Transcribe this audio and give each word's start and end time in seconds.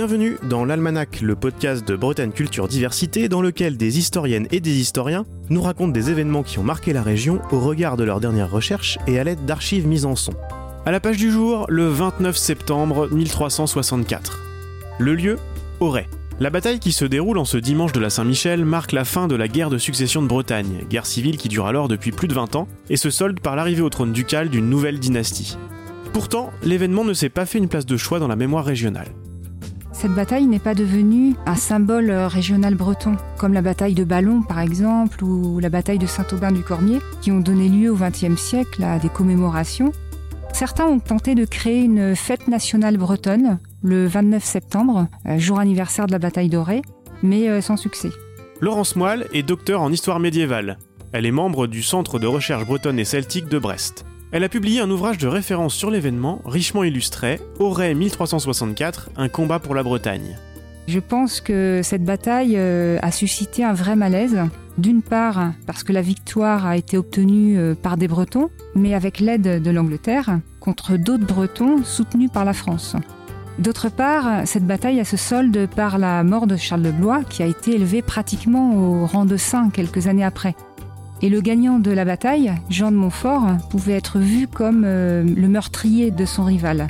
Bienvenue 0.00 0.38
dans 0.48 0.64
l'Almanach, 0.64 1.20
le 1.20 1.36
podcast 1.36 1.86
de 1.86 1.94
Bretagne 1.94 2.30
Culture 2.30 2.68
Diversité, 2.68 3.28
dans 3.28 3.42
lequel 3.42 3.76
des 3.76 3.98
historiennes 3.98 4.48
et 4.50 4.60
des 4.60 4.80
historiens 4.80 5.26
nous 5.50 5.60
racontent 5.60 5.92
des 5.92 6.08
événements 6.08 6.42
qui 6.42 6.58
ont 6.58 6.62
marqué 6.62 6.94
la 6.94 7.02
région 7.02 7.42
au 7.50 7.60
regard 7.60 7.98
de 7.98 8.04
leurs 8.04 8.18
dernières 8.18 8.50
recherches 8.50 8.96
et 9.06 9.18
à 9.18 9.24
l'aide 9.24 9.44
d'archives 9.44 9.86
mises 9.86 10.06
en 10.06 10.16
son. 10.16 10.32
À 10.86 10.90
la 10.90 11.00
page 11.00 11.18
du 11.18 11.30
jour, 11.30 11.66
le 11.68 11.86
29 11.86 12.34
septembre 12.34 13.10
1364. 13.12 14.40
Le 14.98 15.14
lieu 15.14 15.36
Auray. 15.80 16.08
La 16.40 16.48
bataille 16.48 16.80
qui 16.80 16.92
se 16.92 17.04
déroule 17.04 17.36
en 17.36 17.44
ce 17.44 17.58
dimanche 17.58 17.92
de 17.92 18.00
la 18.00 18.08
Saint-Michel 18.08 18.64
marque 18.64 18.92
la 18.92 19.04
fin 19.04 19.28
de 19.28 19.36
la 19.36 19.48
guerre 19.48 19.68
de 19.68 19.76
succession 19.76 20.22
de 20.22 20.28
Bretagne, 20.28 20.86
guerre 20.88 21.04
civile 21.04 21.36
qui 21.36 21.50
dure 21.50 21.66
alors 21.66 21.88
depuis 21.88 22.10
plus 22.10 22.26
de 22.26 22.32
20 22.32 22.56
ans, 22.56 22.68
et 22.88 22.96
se 22.96 23.10
solde 23.10 23.38
par 23.38 23.54
l'arrivée 23.54 23.82
au 23.82 23.90
trône 23.90 24.14
ducal 24.14 24.48
d'une 24.48 24.70
nouvelle 24.70 24.98
dynastie. 24.98 25.58
Pourtant, 26.14 26.50
l'événement 26.62 27.04
ne 27.04 27.12
s'est 27.12 27.28
pas 27.28 27.44
fait 27.44 27.58
une 27.58 27.68
place 27.68 27.84
de 27.84 27.98
choix 27.98 28.18
dans 28.18 28.28
la 28.28 28.36
mémoire 28.36 28.64
régionale. 28.64 29.08
Cette 29.92 30.14
bataille 30.14 30.46
n'est 30.46 30.60
pas 30.60 30.74
devenue 30.74 31.34
un 31.46 31.56
symbole 31.56 32.10
régional 32.10 32.74
breton, 32.74 33.16
comme 33.38 33.52
la 33.52 33.62
bataille 33.62 33.94
de 33.94 34.04
Ballon 34.04 34.42
par 34.42 34.60
exemple, 34.60 35.22
ou 35.24 35.58
la 35.58 35.68
bataille 35.68 35.98
de 35.98 36.06
Saint-Aubin-du-Cormier, 36.06 36.98
qui 37.20 37.32
ont 37.32 37.40
donné 37.40 37.68
lieu 37.68 37.90
au 37.90 37.96
XXe 37.96 38.40
siècle 38.40 38.84
à 38.84 38.98
des 38.98 39.08
commémorations. 39.08 39.92
Certains 40.52 40.86
ont 40.86 41.00
tenté 41.00 41.34
de 41.34 41.44
créer 41.44 41.82
une 41.82 42.14
fête 42.14 42.48
nationale 42.48 42.96
bretonne 42.96 43.58
le 43.82 44.06
29 44.06 44.44
septembre, 44.44 45.08
euh, 45.26 45.38
jour 45.38 45.58
anniversaire 45.58 46.06
de 46.06 46.12
la 46.12 46.18
bataille 46.18 46.48
d'Auray, 46.48 46.82
mais 47.22 47.48
euh, 47.48 47.60
sans 47.60 47.76
succès. 47.76 48.10
Laurence 48.60 48.96
Moelle 48.96 49.26
est 49.32 49.42
docteur 49.42 49.80
en 49.80 49.90
histoire 49.90 50.20
médiévale. 50.20 50.78
Elle 51.12 51.26
est 51.26 51.30
membre 51.30 51.66
du 51.66 51.82
Centre 51.82 52.18
de 52.18 52.26
recherche 52.26 52.64
bretonne 52.64 52.98
et 52.98 53.04
celtique 53.04 53.48
de 53.48 53.58
Brest. 53.58 54.04
Elle 54.32 54.44
a 54.44 54.48
publié 54.48 54.80
un 54.80 54.88
ouvrage 54.90 55.18
de 55.18 55.26
référence 55.26 55.74
sur 55.74 55.90
l'événement, 55.90 56.40
richement 56.44 56.84
illustré, 56.84 57.40
Auray 57.58 57.94
1364, 57.94 59.10
un 59.16 59.28
combat 59.28 59.58
pour 59.58 59.74
la 59.74 59.82
Bretagne. 59.82 60.38
Je 60.86 61.00
pense 61.00 61.40
que 61.40 61.80
cette 61.82 62.04
bataille 62.04 62.54
euh, 62.56 62.98
a 63.02 63.10
suscité 63.10 63.64
un 63.64 63.72
vrai 63.72 63.96
malaise. 63.96 64.38
D'une 64.78 65.02
part, 65.02 65.52
parce 65.66 65.82
que 65.82 65.92
la 65.92 66.00
victoire 66.00 66.64
a 66.64 66.76
été 66.76 66.96
obtenue 66.96 67.58
euh, 67.58 67.74
par 67.74 67.96
des 67.96 68.06
Bretons, 68.06 68.50
mais 68.76 68.94
avec 68.94 69.18
l'aide 69.18 69.60
de 69.62 69.70
l'Angleterre, 69.72 70.38
contre 70.60 70.96
d'autres 70.96 71.26
Bretons 71.26 71.82
soutenus 71.82 72.30
par 72.32 72.44
la 72.44 72.52
France. 72.52 72.94
D'autre 73.58 73.88
part, 73.88 74.46
cette 74.46 74.66
bataille 74.66 75.00
a 75.00 75.04
se 75.04 75.16
solde 75.16 75.68
par 75.74 75.98
la 75.98 76.22
mort 76.22 76.46
de 76.46 76.56
Charles 76.56 76.82
de 76.82 76.92
Blois, 76.92 77.24
qui 77.24 77.42
a 77.42 77.46
été 77.46 77.74
élevé 77.74 78.00
pratiquement 78.00 78.76
au 78.76 79.06
rang 79.06 79.24
de 79.24 79.36
saint 79.36 79.70
quelques 79.70 80.06
années 80.06 80.24
après. 80.24 80.54
Et 81.22 81.28
le 81.28 81.40
gagnant 81.42 81.78
de 81.78 81.90
la 81.90 82.04
bataille, 82.04 82.52
Jean 82.70 82.90
de 82.90 82.96
Montfort, 82.96 83.46
pouvait 83.68 83.92
être 83.92 84.18
vu 84.18 84.48
comme 84.48 84.84
euh, 84.86 85.22
le 85.22 85.48
meurtrier 85.48 86.10
de 86.10 86.24
son 86.24 86.44
rival. 86.44 86.88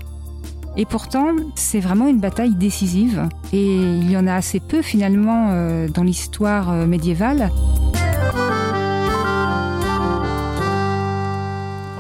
Et 0.77 0.84
pourtant, 0.84 1.34
c'est 1.56 1.81
vraiment 1.81 2.06
une 2.06 2.20
bataille 2.20 2.55
décisive, 2.55 3.28
et 3.53 3.75
il 3.75 4.09
y 4.09 4.17
en 4.17 4.28
a 4.28 4.34
assez 4.34 4.61
peu 4.61 4.83
finalement 4.83 5.48
euh, 5.50 5.89
dans 5.89 6.05
l'histoire 6.05 6.70
euh, 6.70 6.87
médiévale. 6.87 7.50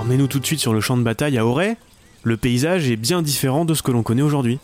Emmenez-nous 0.00 0.28
tout 0.28 0.38
de 0.38 0.46
suite 0.46 0.60
sur 0.60 0.72
le 0.72 0.80
champ 0.80 0.96
de 0.96 1.02
bataille 1.02 1.36
à 1.36 1.44
Auray. 1.44 1.76
Le 2.22 2.36
paysage 2.36 2.88
est 2.88 2.96
bien 2.96 3.22
différent 3.22 3.64
de 3.64 3.74
ce 3.74 3.82
que 3.82 3.90
l'on 3.90 4.04
connaît 4.04 4.22
aujourd'hui. 4.22 4.60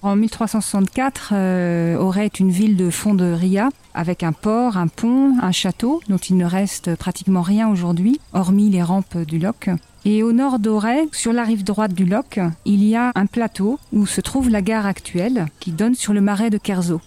En 0.00 0.16
1364, 0.16 1.32
euh, 1.32 1.96
Auray 1.96 2.24
est 2.24 2.40
une 2.40 2.50
ville 2.50 2.76
de 2.76 2.90
fond 2.90 3.14
de 3.14 3.32
Ria, 3.32 3.68
avec 3.94 4.22
un 4.22 4.32
port, 4.32 4.76
un 4.76 4.88
pont, 4.88 5.36
un 5.40 5.52
château, 5.52 6.00
dont 6.08 6.18
il 6.18 6.36
ne 6.36 6.44
reste 6.44 6.96
pratiquement 6.96 7.42
rien 7.42 7.68
aujourd'hui, 7.68 8.20
hormis 8.32 8.70
les 8.70 8.82
rampes 8.82 9.18
du 9.18 9.38
Loch. 9.38 9.68
Et 10.04 10.22
au 10.22 10.32
nord 10.32 10.58
d'Auray, 10.58 11.08
sur 11.12 11.32
la 11.32 11.44
rive 11.44 11.64
droite 11.64 11.94
du 11.94 12.04
Loch, 12.04 12.38
il 12.64 12.84
y 12.84 12.96
a 12.96 13.12
un 13.14 13.26
plateau 13.26 13.78
où 13.92 14.06
se 14.06 14.20
trouve 14.20 14.50
la 14.50 14.62
gare 14.62 14.86
actuelle, 14.86 15.46
qui 15.60 15.70
donne 15.70 15.94
sur 15.94 16.12
le 16.12 16.20
marais 16.20 16.50
de 16.50 16.58
Kerzo. 16.58 17.00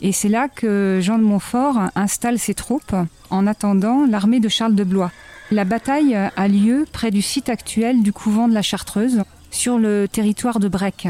Et 0.00 0.12
c'est 0.12 0.28
là 0.28 0.48
que 0.48 0.98
Jean 1.00 1.18
de 1.18 1.24
Montfort 1.24 1.78
installe 1.94 2.38
ses 2.38 2.54
troupes 2.54 2.96
en 3.30 3.46
attendant 3.46 4.04
l'armée 4.04 4.40
de 4.40 4.48
Charles 4.48 4.74
de 4.74 4.84
Blois. 4.84 5.12
La 5.50 5.64
bataille 5.64 6.14
a 6.14 6.48
lieu 6.48 6.86
près 6.92 7.10
du 7.10 7.22
site 7.22 7.48
actuel 7.48 8.02
du 8.02 8.12
couvent 8.12 8.48
de 8.48 8.54
la 8.54 8.62
Chartreuse, 8.62 9.22
sur 9.50 9.78
le 9.78 10.06
territoire 10.08 10.60
de 10.60 10.68
Brec 10.68 11.08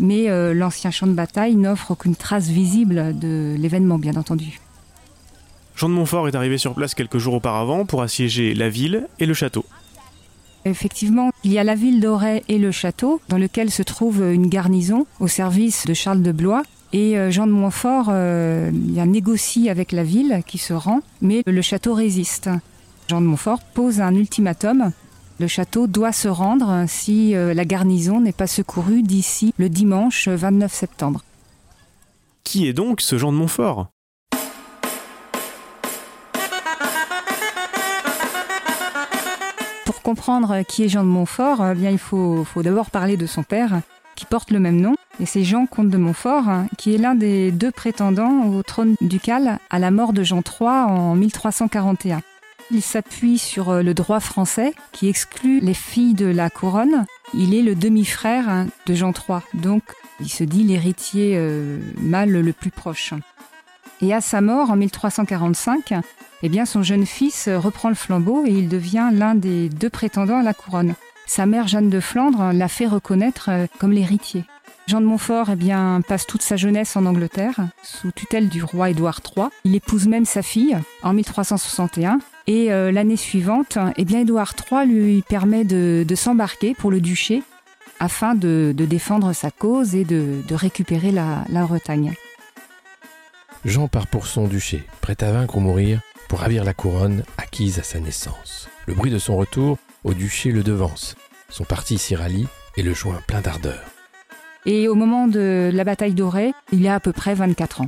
mais 0.00 0.28
euh, 0.28 0.54
l'ancien 0.54 0.90
champ 0.90 1.06
de 1.06 1.12
bataille 1.12 1.56
n'offre 1.56 1.92
aucune 1.92 2.16
trace 2.16 2.48
visible 2.48 3.18
de 3.18 3.54
l'événement, 3.58 3.98
bien 3.98 4.16
entendu. 4.16 4.60
Jean 5.76 5.88
de 5.88 5.94
Montfort 5.94 6.28
est 6.28 6.34
arrivé 6.34 6.58
sur 6.58 6.74
place 6.74 6.94
quelques 6.94 7.18
jours 7.18 7.34
auparavant 7.34 7.84
pour 7.84 8.02
assiéger 8.02 8.54
la 8.54 8.68
ville 8.68 9.08
et 9.18 9.26
le 9.26 9.34
château. 9.34 9.64
Effectivement, 10.64 11.30
il 11.42 11.52
y 11.52 11.58
a 11.58 11.64
la 11.64 11.74
ville 11.74 12.00
d'Auray 12.00 12.42
et 12.48 12.58
le 12.58 12.70
château, 12.70 13.20
dans 13.28 13.36
lequel 13.36 13.70
se 13.70 13.82
trouve 13.82 14.22
une 14.22 14.48
garnison 14.48 15.06
au 15.20 15.28
service 15.28 15.86
de 15.86 15.92
Charles 15.92 16.22
de 16.22 16.32
Blois. 16.32 16.62
Et 16.92 17.18
euh, 17.18 17.30
Jean 17.30 17.46
de 17.46 17.52
Montfort 17.52 18.06
euh, 18.10 18.70
il 18.88 18.98
a 19.00 19.04
négocie 19.04 19.68
avec 19.68 19.92
la 19.92 20.04
ville 20.04 20.42
qui 20.46 20.58
se 20.58 20.72
rend, 20.72 21.00
mais 21.20 21.42
le 21.44 21.62
château 21.62 21.92
résiste. 21.92 22.48
Jean 23.08 23.20
de 23.20 23.26
Montfort 23.26 23.60
pose 23.74 24.00
un 24.00 24.14
ultimatum 24.14 24.92
le 25.40 25.48
château 25.48 25.88
doit 25.88 26.12
se 26.12 26.28
rendre 26.28 26.84
si 26.86 27.34
euh, 27.34 27.54
la 27.54 27.64
garnison 27.64 28.20
n'est 28.20 28.32
pas 28.32 28.46
secourue 28.46 29.02
d'ici 29.02 29.52
le 29.58 29.68
dimanche 29.68 30.28
29 30.28 30.72
septembre. 30.72 31.24
Qui 32.44 32.68
est 32.68 32.72
donc 32.72 33.00
ce 33.00 33.18
Jean 33.18 33.32
de 33.32 33.38
Montfort? 33.38 33.88
Comprendre 40.04 40.62
qui 40.68 40.84
est 40.84 40.88
Jean 40.88 41.02
de 41.02 41.08
Montfort, 41.08 41.66
eh 41.72 41.74
bien, 41.74 41.90
il 41.90 41.98
faut, 41.98 42.44
faut 42.44 42.62
d'abord 42.62 42.90
parler 42.90 43.16
de 43.16 43.26
son 43.26 43.42
père, 43.42 43.80
qui 44.14 44.26
porte 44.26 44.52
le 44.52 44.60
même 44.60 44.80
nom, 44.80 44.94
et 45.18 45.26
c'est 45.26 45.42
Jean 45.42 45.66
comte 45.66 45.88
de 45.88 45.96
Montfort, 45.96 46.44
qui 46.78 46.94
est 46.94 46.98
l'un 46.98 47.14
des 47.14 47.50
deux 47.50 47.70
prétendants 47.70 48.46
au 48.48 48.62
trône 48.62 48.94
ducal 49.00 49.58
à 49.70 49.78
la 49.78 49.90
mort 49.90 50.12
de 50.12 50.22
Jean 50.22 50.42
III 50.42 50.68
en 50.68 51.16
1341. 51.16 52.20
Il 52.70 52.82
s'appuie 52.82 53.38
sur 53.38 53.70
euh, 53.70 53.82
le 53.82 53.94
droit 53.94 54.20
français 54.20 54.72
qui 54.92 55.08
exclut 55.08 55.60
les 55.60 55.74
filles 55.74 56.14
de 56.14 56.26
la 56.26 56.48
couronne. 56.48 57.06
Il 57.34 57.54
est 57.54 57.62
le 57.62 57.74
demi-frère 57.74 58.48
hein, 58.48 58.66
de 58.86 58.94
Jean 58.94 59.12
III, 59.12 59.40
donc 59.54 59.82
il 60.20 60.28
se 60.28 60.44
dit 60.44 60.62
l'héritier 60.64 61.34
euh, 61.36 61.78
mâle 61.98 62.30
le 62.30 62.52
plus 62.52 62.70
proche. 62.70 63.14
Et 64.00 64.12
à 64.12 64.20
sa 64.20 64.40
mort 64.40 64.70
en 64.70 64.76
1345, 64.76 65.94
eh 66.42 66.48
bien 66.48 66.66
son 66.66 66.82
jeune 66.82 67.06
fils 67.06 67.48
reprend 67.48 67.88
le 67.88 67.94
flambeau 67.94 68.44
et 68.44 68.50
il 68.50 68.68
devient 68.68 69.10
l'un 69.12 69.34
des 69.34 69.68
deux 69.68 69.90
prétendants 69.90 70.38
à 70.38 70.42
la 70.42 70.54
couronne. 70.54 70.94
Sa 71.26 71.46
mère 71.46 71.68
Jeanne 71.68 71.88
de 71.88 72.00
Flandre 72.00 72.52
l'a 72.52 72.68
fait 72.68 72.86
reconnaître 72.86 73.48
euh, 73.48 73.66
comme 73.78 73.92
l'héritier. 73.92 74.44
Jean 74.86 75.00
de 75.00 75.06
Montfort 75.06 75.48
eh 75.50 75.56
bien, 75.56 76.02
passe 76.06 76.26
toute 76.26 76.42
sa 76.42 76.56
jeunesse 76.56 76.94
en 76.96 77.06
Angleterre, 77.06 77.56
sous 77.82 78.12
tutelle 78.12 78.50
du 78.50 78.62
roi 78.62 78.90
Édouard 78.90 79.20
III. 79.34 79.46
Il 79.64 79.74
épouse 79.74 80.06
même 80.06 80.26
sa 80.26 80.42
fille 80.42 80.76
en 81.02 81.14
1361 81.14 82.18
et 82.46 82.70
euh, 82.70 82.92
l'année 82.92 83.16
suivante, 83.16 83.78
eh 83.96 84.04
bien, 84.04 84.20
Édouard 84.20 84.52
III 84.70 84.86
lui 84.86 85.22
permet 85.22 85.64
de, 85.64 86.04
s'embarquer 86.14 86.74
pour 86.74 86.90
le 86.90 87.00
duché 87.00 87.42
afin 87.98 88.34
de, 88.34 88.74
défendre 88.76 89.32
sa 89.32 89.50
cause 89.50 89.94
et 89.94 90.04
de, 90.04 90.42
récupérer 90.50 91.10
la, 91.10 91.44
la, 91.48 91.64
Bretagne. 91.64 92.12
Jean 93.64 93.88
part 93.88 94.06
pour 94.06 94.26
son 94.26 94.46
duché, 94.46 94.84
prêt 95.00 95.16
à 95.22 95.32
vaincre 95.32 95.56
ou 95.56 95.60
mourir, 95.60 96.00
pour 96.28 96.40
ravir 96.40 96.64
la 96.64 96.74
couronne 96.74 97.22
acquise 97.38 97.78
à 97.78 97.82
sa 97.82 97.98
naissance. 97.98 98.68
Le 98.86 98.92
bruit 98.92 99.10
de 99.10 99.18
son 99.18 99.36
retour 99.38 99.78
au 100.04 100.12
duché 100.12 100.50
le 100.50 100.62
devance. 100.62 101.16
Son 101.48 101.64
parti 101.64 101.96
s'y 101.96 102.14
rallie 102.14 102.46
et 102.76 102.82
le 102.82 102.92
joint 102.92 103.20
plein 103.26 103.40
d'ardeur. 103.40 103.80
Et 104.66 104.86
au 104.86 104.94
moment 104.94 105.28
de 105.28 105.70
la 105.72 105.84
bataille 105.84 106.12
d'Auray, 106.12 106.52
il 106.72 106.86
a 106.86 106.94
à 106.94 107.00
peu 107.00 107.12
près 107.12 107.34
24 107.34 107.82
ans. 107.82 107.86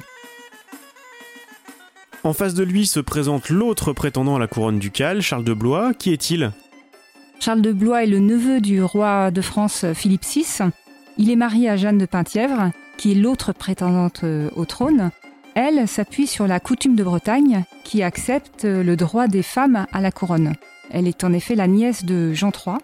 En 2.24 2.32
face 2.32 2.54
de 2.54 2.64
lui 2.64 2.86
se 2.86 3.00
présente 3.00 3.50
l'autre 3.50 3.92
prétendant 3.92 4.36
à 4.36 4.38
la 4.38 4.46
couronne 4.46 4.78
ducale, 4.78 5.20
Charles 5.20 5.44
de 5.44 5.54
Blois. 5.54 5.92
Qui 5.92 6.12
est-il? 6.12 6.52
Charles 7.38 7.62
de 7.62 7.72
Blois 7.72 8.04
est 8.04 8.08
le 8.08 8.18
neveu 8.18 8.60
du 8.60 8.82
roi 8.82 9.30
de 9.30 9.42
France 9.42 9.84
Philippe 9.92 10.24
VI. 10.24 10.70
Il 11.18 11.30
est 11.30 11.36
marié 11.36 11.68
à 11.68 11.76
Jeanne 11.76 11.98
de 11.98 12.06
Penthièvre, 12.06 12.72
qui 12.96 13.12
est 13.12 13.14
l'autre 13.14 13.52
prétendante 13.52 14.22
euh, 14.24 14.50
au 14.56 14.64
trône. 14.64 15.10
Elle 15.58 15.88
s'appuie 15.88 16.26
sur 16.26 16.46
la 16.46 16.60
coutume 16.60 16.96
de 16.96 17.02
Bretagne, 17.02 17.64
qui 17.82 18.02
accepte 18.02 18.64
le 18.64 18.94
droit 18.94 19.26
des 19.26 19.42
femmes 19.42 19.86
à 19.90 20.02
la 20.02 20.12
couronne. 20.12 20.52
Elle 20.90 21.08
est 21.08 21.24
en 21.24 21.32
effet 21.32 21.54
la 21.54 21.66
nièce 21.66 22.04
de 22.04 22.34
Jean 22.34 22.50
III. 22.50 22.76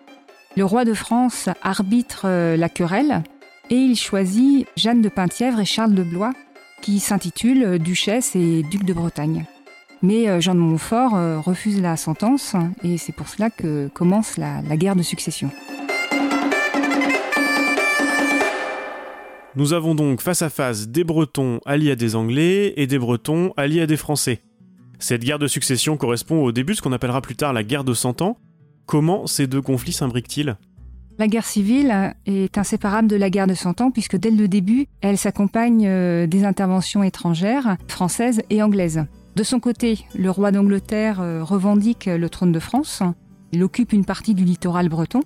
Le 0.57 0.65
roi 0.65 0.87
de 0.87 0.95
France 0.95 1.51
arbitre 1.63 2.23
euh, 2.25 2.57
la 2.57 2.71
querelle 2.71 3.25
et 3.69 3.77
il 3.77 3.95
choisit 3.95 4.67
Jeanne 4.75 5.03
de 5.03 5.11
Penthièvre 5.11 5.61
et 5.61 5.67
Charles 5.67 5.95
de 5.95 6.03
Blois 6.03 6.33
qui 6.81 6.99
s'intitule 6.99 7.79
Duchesse 7.79 8.35
et 8.37 8.63
Duc 8.63 8.85
de 8.85 8.95
Bretagne. 8.95 9.45
Mais 10.01 10.31
euh, 10.31 10.41
Jean 10.41 10.55
de 10.55 10.61
Montfort 10.61 11.15
euh, 11.15 11.41
refuse 11.41 11.79
la 11.79 11.99
sentence 11.99 12.57
et 12.83 12.97
c'est 12.97 13.13
pour 13.13 13.29
cela 13.29 13.51
que 13.51 13.89
commence 13.89 14.39
la 14.39 14.63
guerre 14.79 14.97
de 14.97 15.03
succession. 15.03 15.51
Nous 19.55 19.75
avons 19.75 19.95
donc 19.95 20.23
face 20.23 20.41
à 20.41 20.49
face 20.49 20.89
des 20.89 21.05
Bretons 21.05 21.61
alliés 21.67 21.91
à 21.91 21.97
des 21.97 22.17
Anglais 22.17 22.73
et 22.79 22.87
des 22.87 22.99
Bretons 22.99 23.53
alliés 23.59 23.83
à 23.83 23.87
des 23.87 23.99
Français. 23.99 24.41
Cette 24.99 25.23
guerre 25.23 25.39
de 25.39 25.47
succession 25.47 25.99
correspond 25.99 26.43
au 26.43 26.53
début 26.53 26.73
de 26.73 26.79
ce 26.79 26.83
qu'on 26.83 26.93
appellera 26.93 27.21
plus 27.21 27.37
tard 27.37 27.53
la 27.53 27.63
guerre 27.63 27.85
de 27.85 27.93
Cent 27.93 28.23
Ans. 28.23 28.39
Comment 28.87 29.27
ces 29.27 29.47
deux 29.47 29.61
conflits 29.61 29.93
s'imbriquent-ils? 29.93 30.57
La 31.19 31.29
guerre 31.29 31.45
civile 31.45 32.15
est 32.25 32.57
inséparable 32.57 33.09
de 33.09 33.17
la 33.17 33.29
guerre 33.29 33.47
de 33.47 33.53
Cent 33.53 33.79
Ans 33.83 33.91
puisque 33.91 34.17
dès 34.17 34.31
le 34.31 34.49
début, 34.49 34.87
elle 35.03 35.19
s'accompagne 35.19 35.87
euh, 35.87 36.27
des 36.27 36.45
interventions 36.45 37.03
étrangères, 37.03 37.77
françaises 37.89 38.41
et 38.49 38.63
anglaises. 38.63 39.05
De 39.37 39.43
son 39.43 39.61
côté, 39.61 40.07
le 40.19 40.31
roi 40.31 40.51
d'Angleterre 40.51 41.21
euh, 41.21 41.45
revendique 41.45 42.07
le 42.07 42.31
trône 42.31 42.53
de 42.53 42.59
France. 42.59 43.03
Il 43.53 43.63
occupe 43.63 43.93
une 43.93 44.07
partie 44.07 44.33
du 44.33 44.45
littoral 44.45 44.89
breton. 44.89 45.21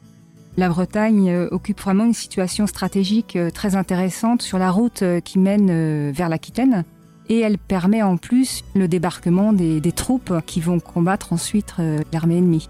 La 0.56 0.68
Bretagne 0.68 1.30
euh, 1.30 1.48
occupe 1.50 1.80
vraiment 1.80 2.04
une 2.04 2.14
situation 2.14 2.66
stratégique 2.66 3.38
très 3.54 3.76
intéressante 3.76 4.42
sur 4.42 4.58
la 4.58 4.70
route 4.70 5.04
qui 5.24 5.38
mène 5.38 6.10
vers 6.10 6.28
l'Aquitaine. 6.28 6.84
Et 7.28 7.40
elle 7.40 7.58
permet 7.58 8.02
en 8.02 8.16
plus 8.16 8.62
le 8.74 8.86
débarquement 8.86 9.52
des, 9.52 9.80
troupes 9.92 10.32
qui 10.46 10.60
vont 10.60 10.78
combattre 10.78 11.32
ensuite 11.32 11.74
l'armée 12.12 12.38
ennemie. 12.38 12.68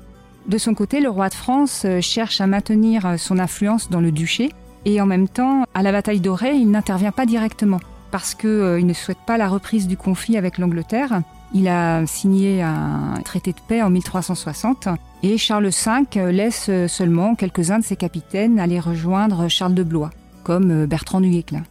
De 0.48 0.58
son 0.58 0.74
côté, 0.74 1.00
le 1.00 1.08
roi 1.08 1.28
de 1.28 1.34
France 1.34 1.82
euh, 1.84 2.00
cherche 2.00 2.40
à 2.40 2.46
maintenir 2.46 3.04
euh, 3.04 3.16
son 3.16 3.40
influence 3.40 3.90
dans 3.90 4.00
le 4.00 4.12
duché 4.12 4.52
et 4.84 5.00
en 5.00 5.06
même 5.06 5.28
temps, 5.28 5.64
à 5.74 5.82
la 5.82 5.90
bataille 5.90 6.20
d'Auray, 6.20 6.56
il 6.56 6.70
n'intervient 6.70 7.10
pas 7.10 7.26
directement 7.26 7.80
parce 8.10 8.34
qu'il 8.34 8.48
euh, 8.48 8.80
ne 8.80 8.92
souhaite 8.92 9.18
pas 9.26 9.36
la 9.38 9.48
reprise 9.48 9.86
du 9.86 9.96
conflit 9.96 10.36
avec 10.36 10.58
l'Angleterre. 10.58 11.22
Il 11.54 11.68
a 11.68 12.04
signé 12.06 12.62
un 12.62 13.14
traité 13.24 13.52
de 13.52 13.60
paix 13.66 13.80
en 13.82 13.88
1360 13.88 14.88
et 15.22 15.38
Charles 15.38 15.68
V 15.68 16.32
laisse 16.32 16.70
seulement 16.88 17.34
quelques-uns 17.34 17.78
de 17.78 17.84
ses 17.84 17.96
capitaines 17.96 18.58
aller 18.58 18.80
rejoindre 18.80 19.48
Charles 19.48 19.74
de 19.74 19.84
Blois, 19.84 20.10
comme 20.42 20.86
Bertrand 20.86 21.20
du 21.20 21.30
Guesclin. 21.30 21.62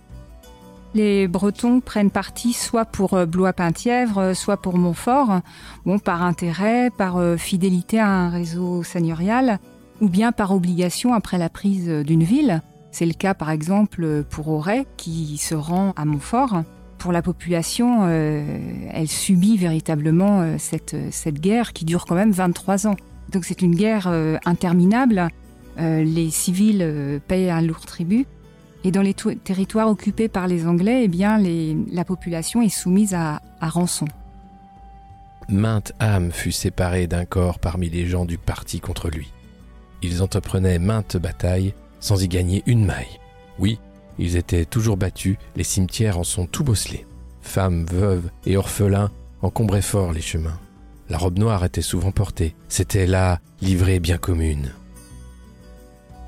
Les 0.96 1.28
Bretons 1.28 1.82
prennent 1.82 2.10
parti 2.10 2.54
soit 2.54 2.86
pour 2.86 3.16
euh, 3.16 3.26
Blois-Penthièvre, 3.26 4.18
euh, 4.18 4.34
soit 4.34 4.56
pour 4.56 4.78
Montfort, 4.78 5.42
bon, 5.86 6.00
par 6.00 6.24
intérêt, 6.24 6.90
par 6.90 7.18
euh, 7.18 7.36
fidélité 7.36 8.00
à 8.00 8.08
un 8.08 8.30
réseau 8.30 8.82
seigneurial, 8.82 9.60
ou 10.00 10.08
bien 10.08 10.32
par 10.32 10.54
obligation 10.54 11.14
après 11.14 11.38
la 11.38 11.50
prise 11.50 11.90
d'une 11.90 12.24
ville. 12.24 12.62
C'est 12.96 13.06
le 13.06 13.12
cas 13.12 13.34
par 13.34 13.52
exemple 13.52 14.24
pour 14.30 14.48
Auray 14.48 14.86
qui 14.96 15.38
se 15.38 15.54
rend 15.54 15.92
à 15.98 16.06
Montfort. 16.06 16.64
Pour 16.98 17.12
la 17.12 17.22
population, 17.22 18.08
elle 18.08 19.10
subit 19.10 19.58
véritablement 19.58 20.58
cette, 20.58 20.96
cette 21.12 21.42
guerre 21.42 21.74
qui 21.74 21.84
dure 21.84 22.06
quand 22.06 22.16
même 22.16 22.32
23 22.32 22.88
ans. 22.88 22.96
Donc 23.34 23.44
c'est 23.44 23.62
une 23.62 23.76
guerre 23.76 24.08
interminable. 24.46 25.28
les 25.78 26.30
civils 26.30 27.20
payent 27.28 27.50
un 27.50 27.60
lourd 27.60 27.86
tribut 27.86 28.28
et 28.86 28.92
dans 28.92 29.02
les 29.02 29.14
territoires 29.14 29.90
occupés 29.90 30.30
par 30.30 30.48
les 30.48 30.66
Anglais, 30.66 31.02
eh 31.04 31.10
bien, 31.10 31.38
la 31.92 32.06
population 32.06 32.62
est 32.62 32.70
soumise 32.70 33.14
à, 33.14 33.42
à 33.60 33.68
rançon. 33.68 34.08
Mainte 35.50 35.92
âme 36.00 36.32
fut 36.32 36.54
séparée 36.54 37.08
d'un 37.08 37.26
corps 37.26 37.60
parmi 37.60 37.90
les 37.90 38.06
gens 38.06 38.24
du 38.24 38.38
parti 38.38 38.80
contre 38.80 39.10
lui. 39.10 39.34
Ils 40.02 40.24
entreprenaient 40.24 40.80
maintes 40.80 41.18
batailles 41.18 41.74
sans 42.06 42.22
y 42.22 42.28
gagner 42.28 42.62
une 42.68 42.86
maille. 42.86 43.20
Oui, 43.58 43.80
ils 44.20 44.36
étaient 44.36 44.66
toujours 44.66 44.96
battus, 44.96 45.38
les 45.56 45.64
cimetières 45.64 46.20
en 46.20 46.24
sont 46.24 46.46
tout 46.46 46.64
bosselés. 46.64 47.08
Femmes, 47.42 47.88
veuves 47.92 48.30
et 48.46 48.58
orphelins 48.58 49.10
encombraient 49.42 49.82
fort 49.82 50.14
les 50.14 50.22
chemins. 50.22 50.60
La 51.10 51.18
robe 51.18 51.40
noire 51.40 51.66
était 51.66 51.82
souvent 51.82 52.12
portée, 52.12 52.54
c'était 52.70 53.08
la 53.08 53.40
livrée 53.60 54.00
bien 54.00 54.18
commune. 54.18 54.72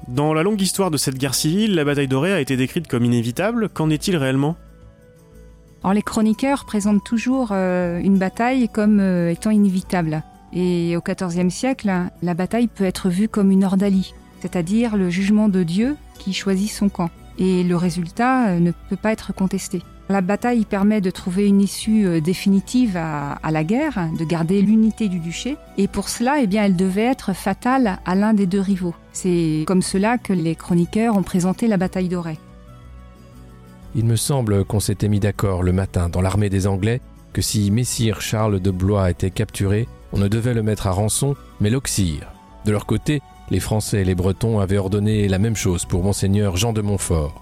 Dans 0.08 0.34
la 0.34 0.42
longue 0.42 0.62
histoire 0.62 0.90
de 0.90 0.98
cette 0.98 1.20
guerre 1.20 1.36
civile, 1.36 1.76
la 1.76 1.86
bataille 1.86 2.08
d'Auray 2.08 2.32
a 2.32 2.40
été 2.40 2.58
décrite 2.58 2.88
comme 2.88 3.06
inévitable. 3.06 3.70
Qu'en 3.70 3.92
est-il 3.92 4.18
réellement? 4.18 4.56
Alors, 5.84 5.94
Les 5.94 6.02
chroniqueurs 6.02 6.66
présentent 6.66 7.04
toujours 7.04 7.50
euh, 7.52 8.00
une 8.00 8.18
bataille 8.18 8.68
comme 8.70 9.00
euh, 9.00 9.30
étant 9.30 9.52
inévitable. 9.52 10.24
Et 10.54 10.98
au 10.98 11.02
XIVe 11.02 11.50
siècle, 11.50 11.92
la 12.24 12.34
bataille 12.34 12.68
peut 12.68 12.86
être 12.86 13.10
vue 13.10 13.28
comme 13.28 13.52
une 13.52 13.66
ordalie, 13.66 14.14
c'est-à-dire 14.42 14.98
le 14.98 15.10
jugement 15.10 15.50
de 15.50 15.64
Dieu 15.64 15.96
qui 16.20 16.34
choisit 16.34 16.72
son 16.72 16.90
camp. 16.90 17.10
Et 17.40 17.64
le 17.64 17.76
résultat 17.76 18.50
euh, 18.50 18.60
ne 18.60 18.72
peut 18.90 18.96
pas 18.96 19.12
être 19.12 19.34
contesté. 19.34 19.82
La 20.10 20.22
bataille 20.22 20.64
permet 20.64 21.02
de 21.02 21.12
trouver 21.12 21.48
une 21.48 21.60
issue 21.60 22.06
euh, 22.06 22.22
définitive 22.22 22.96
à, 22.96 23.40
la 23.52 23.64
guerre, 23.64 24.10
de 24.18 24.24
garder 24.24 24.62
l'unité 24.62 25.10
du 25.10 25.20
duché, 25.20 25.58
et 25.78 25.88
pour 25.88 26.08
cela, 26.08 26.38
eh 26.42 26.48
bien, 26.48 26.64
elle 26.64 26.76
devait 26.76 27.04
être 27.04 27.34
fatale 27.34 28.00
à 28.06 28.16
l'un 28.16 28.34
des 28.34 28.48
deux 28.48 28.62
rivaux. 28.62 28.96
C'est 29.12 29.66
comme 29.68 29.82
cela 29.82 30.18
que 30.18 30.34
les 30.34 30.56
chroniqueurs 30.56 31.18
ont 31.18 31.24
présenté 31.24 31.68
la 31.68 31.78
bataille 31.78 32.08
d'Auray. 32.08 32.40
Il 33.96 34.06
me 34.06 34.16
semble 34.16 34.64
qu'on 34.64 34.80
s'était 34.80 35.10
mis 35.10 35.20
d'accord 35.20 35.64
le 35.64 35.74
matin 35.74 36.08
dans 36.08 36.22
l'armée 36.22 36.50
des 36.50 36.68
Anglais 36.68 37.02
que 37.34 37.42
si 37.42 37.70
Messire 37.70 38.22
Charles 38.22 38.60
de 38.60 38.72
Blois 38.72 39.10
était 39.10 39.32
capturé, 39.32 39.88
on 40.14 40.20
ne 40.20 40.28
devait 40.28 40.54
le 40.54 40.64
mettre 40.64 40.88
à 40.88 40.92
rançon, 40.92 41.36
mais 41.60 41.70
l'oxyre. 41.70 42.32
De 42.66 42.72
leur 42.72 42.86
côté, 42.86 43.22
les 43.50 43.60
Français 43.60 44.02
et 44.02 44.06
les 44.06 44.16
Bretons 44.16 44.60
avaient 44.60 44.78
ordonné 44.78 45.28
la 45.28 45.40
même 45.40 45.56
chose 45.56 45.86
pour 45.86 46.04
monseigneur 46.04 46.58
Jean 46.58 46.74
de 46.74 46.82
Montfort 46.82 47.42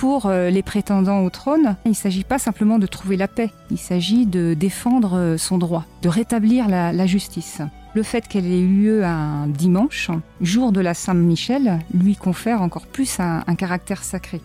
pour 0.00 0.24
euh, 0.24 0.48
les 0.48 0.62
prétendants 0.62 1.24
au 1.24 1.28
trône, 1.28 1.76
il 1.84 1.90
ne 1.90 1.94
s'agit 1.94 2.24
pas 2.24 2.38
simplement 2.38 2.78
de 2.78 2.86
trouver 2.86 3.18
la 3.18 3.28
paix, 3.28 3.50
il 3.70 3.76
s'agit 3.76 4.24
de 4.24 4.54
défendre 4.54 5.18
euh, 5.18 5.36
son 5.36 5.58
droit, 5.58 5.84
de 6.00 6.08
rétablir 6.08 6.68
la, 6.68 7.06
justice. 7.06 7.60
Le 7.92 8.02
fait 8.02 8.26
qu'elle 8.26 8.46
ait 8.46 8.60
eu 8.60 8.66
lieu 8.66 9.04
un 9.04 9.46
dimanche, 9.46 10.10
jour 10.40 10.72
de 10.72 10.80
la 10.80 10.94
Saint-Michel, 10.94 11.80
lui 11.92 12.16
confère 12.16 12.62
encore 12.62 12.86
plus 12.86 13.20
un, 13.20 13.42
caractère 13.56 14.02
sacré. 14.02 14.40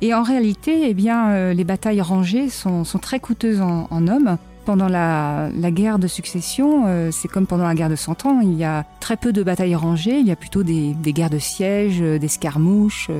Et 0.00 0.14
en 0.14 0.22
réalité, 0.22 0.88
eh 0.88 0.94
bien, 0.94 1.28
euh, 1.32 1.52
les 1.52 1.64
batailles 1.64 2.00
rangées 2.00 2.48
sont, 2.48 2.84
très 2.98 3.20
coûteuses 3.20 3.60
en, 3.60 4.08
hommes. 4.08 4.38
Pendant 4.64 4.88
la, 4.88 5.50
guerre 5.70 5.98
de 5.98 6.06
succession, 6.06 7.10
c'est 7.10 7.28
comme 7.28 7.46
pendant 7.46 7.64
la 7.64 7.74
guerre 7.74 7.88
de 7.88 7.96
Cent 7.96 8.26
Ans, 8.26 8.40
il 8.40 8.54
y 8.54 8.64
a 8.64 8.84
très 9.00 9.16
peu 9.16 9.32
de 9.32 9.42
batailles 9.42 9.74
rangées, 9.74 10.18
il 10.18 10.26
y 10.26 10.30
a 10.30 10.36
plutôt 10.36 10.62
des, 10.62 10.94
guerres 11.06 11.30
de 11.30 11.38
siège, 11.38 11.98
des 11.98 12.24
escarmouches, 12.24 13.10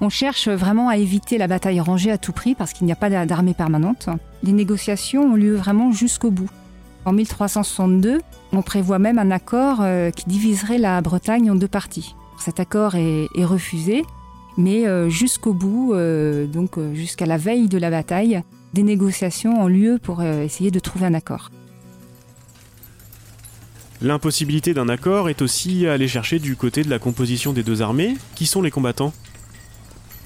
on 0.00 0.10
cherche 0.10 0.48
vraiment 0.48 0.88
à 0.88 0.96
éviter 0.96 1.38
la 1.38 1.46
bataille 1.46 1.80
rangée 1.80 2.10
à 2.10 2.18
tout 2.18 2.32
prix 2.32 2.54
parce 2.54 2.72
qu'il 2.72 2.86
n'y 2.86 2.92
a 2.92 2.96
pas 2.96 3.08
d'armée 3.26 3.54
permanente. 3.54 4.08
Les 4.42 4.52
négociations 4.52 5.32
ont 5.32 5.36
lieu 5.36 5.54
vraiment 5.54 5.90
jusqu'au 5.90 6.30
bout. 6.30 6.50
En 7.06 7.12
1362, 7.12 8.20
on 8.52 8.62
prévoit 8.62 8.98
même 8.98 9.18
un 9.18 9.30
accord 9.30 9.78
euh, 9.80 10.10
qui 10.10 10.26
diviserait 10.26 10.78
la 10.78 11.00
Bretagne 11.00 11.50
en 11.50 11.54
deux 11.54 11.68
parties. 11.68 12.14
Cet 12.38 12.60
accord 12.60 12.96
est, 12.96 13.28
refusé, 13.44 14.04
mais 14.58 14.86
euh, 14.86 15.08
jusqu'au 15.08 15.54
bout, 15.54 15.94
euh, 15.94 16.46
donc 16.46 16.78
jusqu'à 16.92 17.24
la 17.24 17.38
veille 17.38 17.68
de 17.68 17.78
la 17.78 17.90
bataille, 17.90 18.42
des 18.74 18.82
négociations 18.82 19.62
ont 19.62 19.68
lieu 19.68 19.98
pour 20.02 20.22
essayer 20.22 20.70
de 20.70 20.78
trouver 20.78 21.06
un 21.06 21.14
accord. 21.14 21.50
L'impossibilité 24.02 24.74
d'un 24.74 24.88
accord 24.90 25.30
est 25.30 25.40
aussi 25.40 25.86
à 25.86 25.94
aller 25.94 26.08
chercher 26.08 26.38
du 26.38 26.54
côté 26.54 26.82
de 26.82 26.90
la 26.90 26.98
composition 26.98 27.52
des 27.52 27.62
deux 27.62 27.80
armées. 27.80 28.16
Qui 28.34 28.44
sont 28.44 28.60
les 28.60 28.70
combattants? 28.70 29.12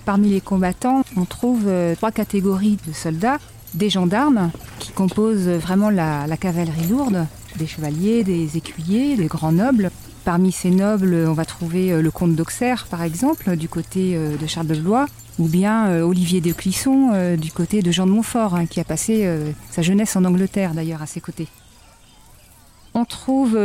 Parmi 0.05 0.31
les 0.31 0.41
combattants, 0.41 1.05
on 1.17 1.25
trouve 1.25 1.65
euh, 1.69 1.95
trois 1.95 2.11
catégories 2.11 2.79
de 2.87 2.93
soldats. 2.93 3.39
Des 3.75 3.89
gendarmes, 3.89 4.51
qui 4.81 4.91
composent 4.91 5.49
vraiment 5.49 5.91
la, 5.91 6.27
cavalerie 6.37 6.89
lourde, 6.89 7.27
des 7.57 7.69
chevaliers, 7.69 8.25
des 8.25 8.57
écuyers, 8.57 9.17
des 9.17 9.27
grands 9.27 9.53
nobles. 9.53 9.93
Parmi 10.25 10.53
ces 10.53 10.71
nobles, 10.71 11.15
on 11.29 11.33
va 11.33 11.45
trouver 11.45 11.93
euh, 11.93 12.03
le 12.03 12.11
comte 12.11 12.35
d'Auxerre, 12.35 12.87
par 12.91 13.03
exemple, 13.03 13.57
du 13.57 13.69
côté 13.69 14.15
euh, 14.15 14.37
de 14.37 14.47
Charles 14.47 14.67
de 14.67 14.75
Blois, 14.75 15.07
ou 15.39 15.49
bien 15.49 16.03
Olivier 16.03 16.43
de 16.43 16.53
Clisson, 16.53 17.13
du 17.39 17.51
côté 17.51 17.81
de 17.81 17.91
Jean 17.91 18.07
de 18.07 18.11
Montfort, 18.11 18.55
hein, 18.57 18.67
qui 18.67 18.79
a 18.79 18.85
passé 18.85 19.27
sa 19.71 19.81
jeunesse 19.81 20.15
en 20.15 20.27
Angleterre, 20.27 20.75
d'ailleurs, 20.75 21.01
à 21.01 21.07
ses 21.07 21.23
côtés. 21.23 21.49
On 22.93 23.07
trouve 23.07 23.59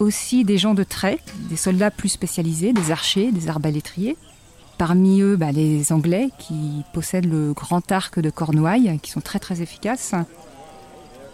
aussi 0.00 0.42
des 0.42 0.58
gens 0.58 0.74
de 0.74 0.82
trait, 0.82 1.20
des 1.48 1.54
soldats 1.54 1.92
plus 1.92 2.08
spécialisés, 2.08 2.72
des 2.72 2.90
archers, 2.90 3.30
des 3.30 3.48
arbalétriers, 3.48 4.16
Parmi 4.78 5.22
eux, 5.22 5.36
bah, 5.36 5.52
les 5.52 5.90
Anglais 5.92 6.28
qui 6.38 6.84
possèdent 6.92 7.30
le 7.30 7.54
grand 7.54 7.90
arc 7.92 8.20
de 8.20 8.28
Cornouailles, 8.28 8.98
qui 9.02 9.10
sont 9.10 9.22
très 9.22 9.38
très 9.38 9.62
efficaces. 9.62 10.12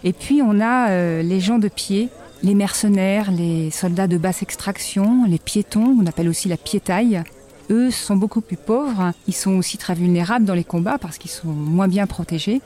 Et 0.04 0.12
puis 0.12 0.42
on 0.42 0.60
a 0.60 0.90
euh, 0.90 1.22
les 1.22 1.40
gens 1.40 1.58
de 1.58 1.68
pied, 1.68 2.08
les 2.42 2.54
mercenaires, 2.54 3.30
les 3.30 3.70
soldats 3.70 4.06
de 4.06 4.18
basse 4.18 4.42
extraction, 4.42 5.24
les 5.28 5.38
piétons, 5.38 5.96
on 6.00 6.06
appelle 6.06 6.28
aussi 6.28 6.48
la 6.48 6.56
piétaille. 6.56 7.22
Eux 7.70 7.90
sont 7.90 8.16
beaucoup 8.16 8.40
plus 8.40 8.56
pauvres, 8.56 9.12
ils 9.28 9.34
sont 9.34 9.52
aussi 9.52 9.78
très 9.78 9.94
vulnérables 9.94 10.44
dans 10.44 10.54
les 10.54 10.64
combats 10.64 10.98
parce 10.98 11.18
qu'ils 11.18 11.30
sont 11.30 11.48
moins 11.48 11.88
bien 11.88 12.06
protégés. 12.06 12.60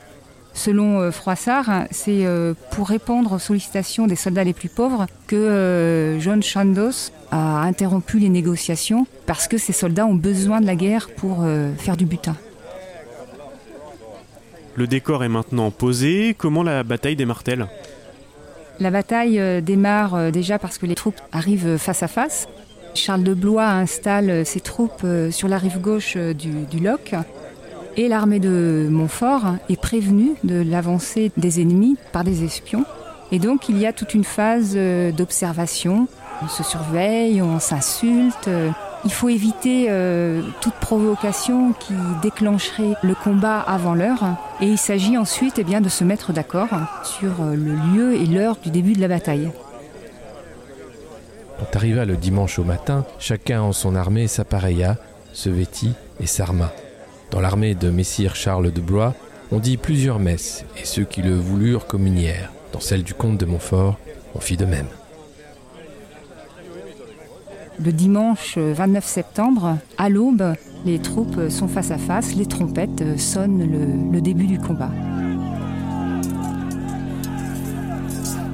Selon 0.53 0.99
euh, 0.99 1.11
Froissart, 1.11 1.85
c'est 1.91 2.25
euh, 2.25 2.55
pour 2.71 2.87
répondre 2.89 3.33
aux 3.33 3.39
sollicitations 3.39 4.07
des 4.07 4.15
soldats 4.15 4.43
les 4.43 4.53
plus 4.53 4.69
pauvres 4.69 5.05
que 5.27 5.35
euh, 5.35 6.19
John 6.19 6.41
Chandos 6.41 7.11
a 7.29 7.61
interrompu 7.61 8.17
les 8.17 8.29
négociations 8.29 9.05
parce 9.27 9.47
que 9.47 9.59
ces 9.59 9.73
soldats 9.73 10.07
ont 10.07 10.15
besoin 10.15 10.59
de 10.59 10.65
la 10.65 10.75
guerre 10.75 11.09
pour 11.15 11.45
faire 11.77 11.97
du 11.97 12.05
butin. 12.05 12.35
Le 14.75 14.87
décor 14.87 15.23
est 15.23 15.29
maintenant 15.29 15.69
posé. 15.69 16.35
Comment 16.37 16.63
la 16.63 16.83
bataille 16.83 17.15
démarre-t-elle? 17.15 17.67
La 18.79 18.91
bataille 18.91 19.41
démarre 19.61 20.31
déjà 20.31 20.59
parce 20.59 20.77
que 20.77 20.85
les 20.85 20.95
troupes 20.95 21.19
arrivent 21.31 21.77
face 21.77 22.03
à 22.03 22.07
face. 22.07 22.47
Charles 22.93 23.23
de 23.23 23.33
Blois 23.33 23.67
installe 23.67 24.45
ses 24.45 24.59
troupes 24.59 25.05
sur 25.31 25.47
la 25.47 25.57
rive 25.57 25.79
gauche 25.79 26.15
du, 26.15 26.65
du 26.69 26.79
Loc 26.79 27.15
et 27.97 28.07
l'armée 28.07 28.39
de 28.39 28.87
Montfort 28.91 29.55
est 29.69 29.81
prévenue 29.81 30.35
de 30.43 30.61
l'avancée 30.61 31.31
des 31.35 31.61
ennemis 31.61 31.97
par 32.13 32.23
des 32.23 32.43
espions. 32.43 32.85
Et 33.31 33.39
donc 33.39 33.69
il 33.69 33.77
y 33.77 33.85
a 33.87 33.91
toute 33.91 34.13
une 34.13 34.23
phase 34.23 34.73
euh, 34.75 35.11
d'observation 35.11 36.07
On 36.43 36.47
se 36.47 36.63
surveille, 36.63 37.41
on 37.41 37.59
s'insulte. 37.59 38.47
Il 39.07 39.13
faut 39.13 39.29
éviter 39.29 39.85
euh, 39.87 40.41
toute 40.59 40.73
provocation 40.73 41.71
qui 41.71 41.93
déclencherait 42.21 42.95
le 43.01 43.15
combat 43.15 43.61
avant 43.61 43.95
l'heure. 43.95 44.35
Et 44.59 44.65
il 44.65 44.77
s'agit 44.77 45.17
ensuite 45.17 45.59
eh 45.59 45.79
de 45.79 45.87
se 45.87 46.03
mettre 46.03 46.33
d'accord 46.33 46.67
sur 47.05 47.41
euh, 47.41 47.55
le 47.55 47.71
lieu 47.93 48.15
et 48.15 48.25
l'heure 48.25 48.57
du 48.61 48.69
début 48.69 48.91
de 48.91 48.99
la 48.99 49.07
bataille. 49.07 49.49
Quand 51.57 51.73
arriva 51.77 52.03
le 52.03 52.17
dimanche 52.17 52.59
au 52.59 52.65
matin, 52.65 53.05
chacun 53.17 53.61
en 53.61 53.71
son 53.71 53.95
armée 53.95 54.27
s'appareilla, 54.27 54.97
se 55.31 55.49
vêtit 55.49 55.93
et 56.19 56.25
s'arma. 56.25 56.73
Dans 57.31 57.39
l'armée 57.39 57.75
de 57.75 57.89
Messire 57.89 58.35
Charles 58.35 58.73
de 58.73 58.81
Blois, 58.81 59.15
on 59.53 59.59
dit 59.59 59.77
plusieurs 59.77 60.19
messes, 60.19 60.65
et 60.81 60.83
ceux 60.83 61.05
qui 61.05 61.21
le 61.21 61.33
voulurent 61.33 61.87
communièrent. 61.87 62.51
Dans 62.73 62.81
celle 62.81 63.03
du 63.03 63.13
comte 63.13 63.37
de 63.37 63.45
Montfort, 63.45 63.97
on 64.35 64.41
fit 64.41 64.57
de 64.57 64.65
même. 64.65 64.87
Le 67.83 67.91
dimanche 67.91 68.57
29 68.57 69.05
septembre, 69.05 69.77
à 69.99 70.09
l'aube, 70.09 70.55
les 70.85 70.99
troupes 70.99 71.49
sont 71.49 71.67
face 71.67 71.91
à 71.91 71.97
face, 71.97 72.35
les 72.35 72.47
trompettes 72.47 73.19
sonnent 73.19 74.11
le, 74.11 74.19
début 74.19 74.47
du 74.47 74.57
combat. 74.57 74.89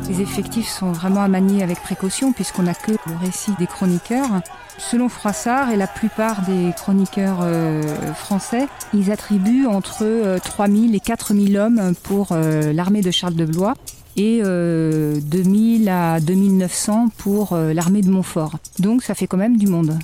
Les 0.10 0.22
effectifs 0.22 0.68
sont 0.68 0.92
vraiment 0.92 1.22
à 1.22 1.30
manier 1.30 1.64
avec 1.64 1.82
précaution 1.82 2.34
puisqu'on 2.34 2.64
n'a 2.64 2.74
que 2.74 2.92
le 2.92 3.18
récit 3.22 3.52
des 3.58 3.66
chroniqueurs. 3.66 4.42
Selon 4.78 5.08
Froissart 5.08 5.72
et 5.72 5.78
la 5.78 5.88
plupart 5.88 6.42
des 6.42 6.72
chroniqueurs 6.76 7.40
euh, 7.44 8.14
français, 8.14 8.68
ils 8.94 9.12
attribuent 9.12 9.68
entre 9.68 10.04
euh, 10.04 10.40
3000 10.40 10.96
et 10.96 11.00
4000 11.00 11.58
hommes 11.58 11.94
pour 12.04 12.30
euh, 12.32 12.74
l'armée 12.74 13.02
de 13.02 13.12
Charles 13.12 13.36
de 13.36 13.46
Blois 13.46 13.76
et 14.16 14.42
euh, 14.44 15.20
2000 15.22 15.90
à 15.90 16.20
2900 16.20 17.10
pour 17.18 17.54
euh, 17.54 17.74
l'armée 17.74 18.02
de 18.02 18.10
Montfort. 18.10 18.58
Donc 18.80 19.04
ça 19.04 19.16
fait 19.16 19.28
quand 19.28 19.38
même 19.38 19.58
du 19.58 19.68
monde. 19.68 19.98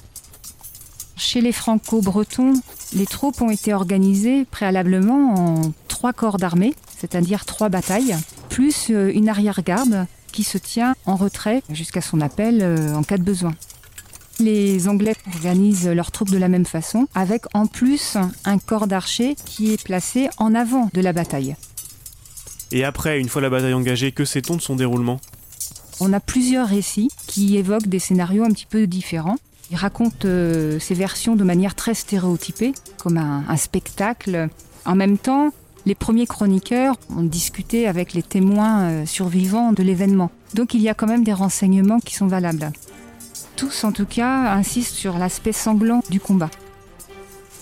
Chez 1.16 1.42
les 1.42 1.51
franco-bretons, 1.51 2.54
les 2.94 3.06
troupes 3.06 3.42
ont 3.42 3.50
été 3.50 3.74
organisées 3.74 4.46
préalablement 4.46 5.34
en 5.36 5.74
trois 5.88 6.13
corps 6.13 6.38
d'armée, 6.38 6.74
c'est-à-dire 6.98 7.46
trois 7.46 7.68
batailles, 7.68 8.16
plus 8.50 8.88
euh, 8.89 9.12
une 9.13 9.28
arrière-garde 9.28 10.08
qui 10.32 10.44
se 10.44 10.58
tient 10.58 10.96
en 11.06 11.18
retrait 11.18 11.62
jusqu'à 11.70 12.01
son 12.01 12.22
appel 12.22 12.60
euh, 12.62 12.96
en 12.96 13.04
cas 13.04 13.18
de 13.18 13.24
besoin. 13.24 13.54
Les 14.39 14.88
Anglais 14.88 15.16
organisent 15.36 15.89
leurs 15.89 16.12
troupes 16.12 16.30
de 16.30 16.38
la 16.38 16.48
même 16.48 16.66
façon, 16.66 17.08
avec 17.13 17.44
en 17.54 17.66
plus 17.68 18.16
un 18.46 18.58
corps 18.58 18.88
d'archers 18.88 19.36
qui 19.46 19.74
est 19.74 19.84
placé 19.84 20.30
en 20.38 20.56
avant 20.56 20.89
de 20.94 21.01
la 21.01 21.12
bataille. 21.12 21.58
Et 22.71 22.83
après, 22.83 23.19
une 23.19 23.29
fois 23.29 23.41
la 23.41 23.49
bataille 23.49 23.73
engagée, 23.73 24.11
que 24.11 24.25
sait-on 24.25 24.55
de 24.55 24.61
son 24.61 24.75
déroulement? 24.75 25.19
On 25.99 26.13
a 26.13 26.19
plusieurs 26.19 26.67
récits 26.67 27.09
qui 27.27 27.57
évoquent 27.57 27.88
des 27.88 27.99
scénarios 27.99 28.43
un 28.43 28.51
petit 28.51 28.67
peu 28.67 28.88
différents. 28.88 29.38
Ils 29.71 29.77
racontent 29.77 30.25
euh, 30.25 30.79
ces 30.79 30.93
versions 30.93 31.35
de 31.35 31.43
manière 31.43 31.75
très 31.75 31.93
stéréotypée, 31.93 32.73
comme 32.97 33.17
un, 33.17 33.43
un 33.47 33.57
spectacle. 33.57 34.49
En 34.85 34.95
même 34.95 35.17
temps, 35.17 35.51
les 35.85 35.95
premiers 35.95 36.27
chroniqueurs 36.27 36.95
ont 37.15 37.23
discuté 37.23 37.88
avec 37.88 38.13
les 38.13 38.23
témoins 38.23 38.81
euh, 38.81 39.05
survivants 39.05 39.73
de 39.73 39.83
l'événement. 39.83 40.31
Donc 40.53 40.73
il 40.73 40.81
y 40.81 40.89
a 40.89 40.93
quand 40.93 41.07
même 41.07 41.23
des 41.23 41.33
renseignements 41.33 41.99
qui 41.99 42.15
sont 42.15 42.27
valables. 42.27 42.71
Tous, 43.55 43.83
en 43.83 43.91
tout 43.91 44.05
cas, 44.05 44.53
insistent 44.53 44.95
sur 44.95 45.17
l'aspect 45.17 45.51
sanglant 45.51 46.01
du 46.09 46.19
combat. 46.19 46.49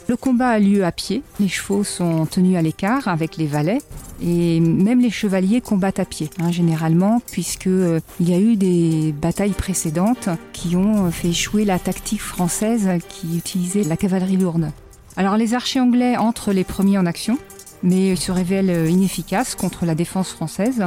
Le 0.08 0.16
combat 0.16 0.52
a 0.52 0.60
lieu 0.60 0.86
à 0.86 0.94
pied, 0.94 1.22
les 1.38 1.50
chevaux 1.50 1.84
sont 1.84 2.26
tenus 2.26 2.56
à 2.56 2.62
l'écart 2.62 3.10
avec 3.10 3.36
les 3.36 3.46
valets, 3.46 3.82
et 4.22 4.62
même 4.62 5.02
les 5.02 5.10
chevaliers 5.10 5.60
combattent 5.60 6.00
à 6.00 6.06
pied, 6.06 6.30
hein, 6.40 6.50
généralement, 6.50 7.22
puisque 7.30 7.68
euh, 7.68 8.00
il 8.22 8.30
y 8.30 8.34
a 8.34 8.40
eu 8.40 8.56
des 8.56 9.12
batailles 9.12 9.52
précédentes 9.52 10.30
qui 10.54 10.78
ont 10.78 11.12
fait 11.12 11.30
échouer 11.30 11.66
la 11.66 11.78
tactique 11.78 12.22
française 12.22 12.90
qui 13.10 13.38
utilisait 13.38 13.84
la 13.84 13.98
cavalerie 13.98 14.38
lourde. 14.38 14.72
Alors 15.18 15.36
les 15.36 15.54
archers 15.54 15.82
anglais 15.82 16.16
entrent 16.16 16.54
les 16.54 16.64
premiers 16.64 16.98
en 16.98 17.06
action, 17.06 17.38
mais 17.84 18.16
se 18.16 18.32
révèlent 18.32 18.70
euh, 18.70 18.90
inefficaces 18.90 19.56
contre 19.56 19.86
la 19.86 19.94
défense 19.94 20.30
française, 20.30 20.86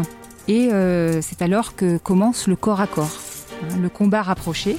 et 0.48 0.72
euh, 0.72 1.20
c'est 1.20 1.42
alors 1.42 1.76
que 1.76 1.98
commence 1.98 2.48
le 2.48 2.56
corps 2.56 2.80
à 2.80 2.86
corps. 2.86 3.20
Hein, 3.64 3.76
Le 3.82 3.90
combat 3.90 4.22
rapproché, 4.22 4.78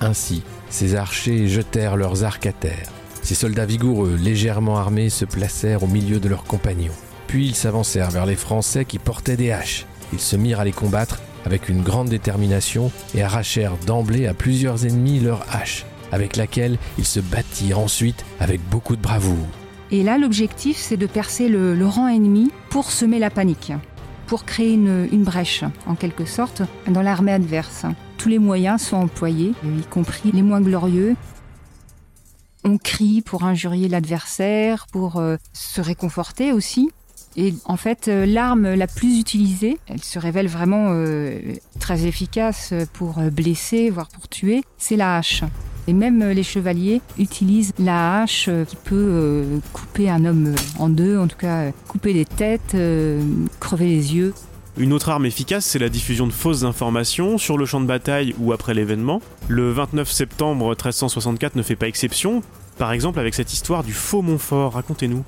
Ainsi, 0.00 0.42
ces 0.74 0.96
archers 0.96 1.46
jetèrent 1.46 1.96
leurs 1.96 2.24
arcs 2.24 2.46
à 2.46 2.52
terre. 2.52 2.90
Ces 3.22 3.36
soldats 3.36 3.64
vigoureux, 3.64 4.16
légèrement 4.20 4.76
armés, 4.76 5.08
se 5.08 5.24
placèrent 5.24 5.84
au 5.84 5.86
milieu 5.86 6.18
de 6.18 6.28
leurs 6.28 6.42
compagnons. 6.42 6.92
Puis 7.28 7.46
ils 7.46 7.54
s'avancèrent 7.54 8.10
vers 8.10 8.26
les 8.26 8.34
Français 8.34 8.84
qui 8.84 8.98
portaient 8.98 9.36
des 9.36 9.52
haches. 9.52 9.86
Ils 10.12 10.18
se 10.18 10.34
mirent 10.34 10.58
à 10.58 10.64
les 10.64 10.72
combattre 10.72 11.20
avec 11.44 11.68
une 11.68 11.82
grande 11.82 12.08
détermination 12.08 12.90
et 13.14 13.22
arrachèrent 13.22 13.76
d'emblée 13.86 14.26
à 14.26 14.34
plusieurs 14.34 14.84
ennemis 14.84 15.20
leurs 15.20 15.46
haches, 15.54 15.86
avec 16.10 16.36
laquelle 16.36 16.76
ils 16.98 17.06
se 17.06 17.20
battirent 17.20 17.78
ensuite 17.78 18.24
avec 18.40 18.60
beaucoup 18.68 18.96
de 18.96 19.02
bravoure. 19.02 19.46
Et 19.92 20.02
là, 20.02 20.18
l'objectif, 20.18 20.76
c'est 20.76 20.96
de 20.96 21.06
percer 21.06 21.48
le, 21.48 21.86
rang 21.86 22.08
ennemi 22.08 22.50
pour 22.68 22.90
semer 22.90 23.20
la 23.20 23.30
panique, 23.30 23.72
pour 24.26 24.44
créer 24.44 24.74
une 24.74 25.22
brèche, 25.22 25.62
en 25.86 25.94
quelque 25.94 26.24
sorte, 26.24 26.62
dans 26.88 27.02
l'armée 27.02 27.32
adverse. 27.32 27.86
Tous 28.24 28.30
les 28.30 28.38
moyens 28.38 28.80
sont 28.80 28.96
employés, 28.96 29.52
y 29.78 29.82
compris 29.82 30.32
les 30.32 30.40
moins 30.40 30.62
glorieux. 30.62 31.14
On 32.64 32.78
crie 32.78 33.20
pour 33.20 33.44
injurier 33.44 33.86
l'adversaire, 33.86 34.86
pour 34.90 35.18
euh, 35.18 35.36
se 35.52 35.82
réconforter 35.82 36.50
aussi. 36.50 36.88
Et 37.36 37.52
en 37.66 37.76
fait, 37.76 38.08
euh, 38.08 38.24
l'arme 38.24 38.72
la 38.72 38.86
plus 38.86 39.20
utilisée, 39.20 39.76
elle 39.88 40.02
se 40.02 40.18
révèle 40.18 40.48
vraiment 40.48 40.86
euh, 40.92 41.38
très 41.80 42.06
efficace 42.06 42.72
pour 42.94 43.20
blesser, 43.30 43.90
voire 43.90 44.08
pour 44.08 44.26
tuer, 44.26 44.64
c'est 44.78 44.96
la 44.96 45.18
hache. 45.18 45.44
Et 45.86 45.92
même 45.92 46.26
les 46.26 46.44
chevaliers 46.44 47.02
utilisent 47.18 47.74
la 47.78 48.22
hache 48.22 48.48
qui 48.66 48.76
peut 48.76 49.44
couper 49.74 50.08
un 50.08 50.24
homme 50.24 50.54
en 50.78 50.88
deux, 50.88 51.18
en 51.18 51.28
tout 51.28 51.36
cas 51.36 51.72
couper 51.88 52.14
les 52.14 52.24
têtes, 52.24 52.74
crever 53.60 53.86
les 53.86 54.14
yeux. 54.14 54.32
Une 54.76 54.92
autre 54.92 55.08
arme 55.10 55.24
efficace, 55.24 55.64
c'est 55.64 55.78
la 55.78 55.88
diffusion 55.88 56.26
de 56.26 56.32
fausses 56.32 56.64
informations 56.64 57.38
sur 57.38 57.56
le 57.56 57.64
champ 57.64 57.80
de 57.80 57.86
bataille 57.86 58.34
ou 58.40 58.52
après 58.52 58.74
l'événement. 58.74 59.22
Le 59.46 59.70
29 59.70 60.10
septembre 60.10 60.70
1364 60.70 61.54
ne 61.54 61.62
fait 61.62 61.76
pas 61.76 61.86
exception, 61.86 62.42
par 62.76 62.90
exemple 62.90 63.20
avec 63.20 63.34
cette 63.34 63.52
histoire 63.52 63.84
du 63.84 63.92
faux 63.92 64.20
Montfort, 64.20 64.72
racontez-nous. 64.72 65.22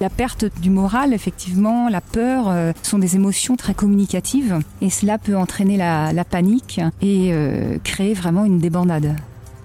La 0.00 0.10
perte 0.10 0.46
du 0.60 0.70
moral, 0.70 1.14
effectivement, 1.14 1.88
la 1.88 2.00
peur 2.00 2.48
euh, 2.48 2.72
sont 2.82 2.98
des 2.98 3.14
émotions 3.14 3.54
très 3.54 3.74
communicatives 3.74 4.58
et 4.80 4.90
cela 4.90 5.18
peut 5.18 5.36
entraîner 5.36 5.76
la, 5.76 6.24
panique 6.24 6.80
et 7.00 7.32
euh, 7.32 7.78
créer 7.84 8.14
vraiment 8.14 8.44
une 8.44 8.58
débandade. 8.58 9.14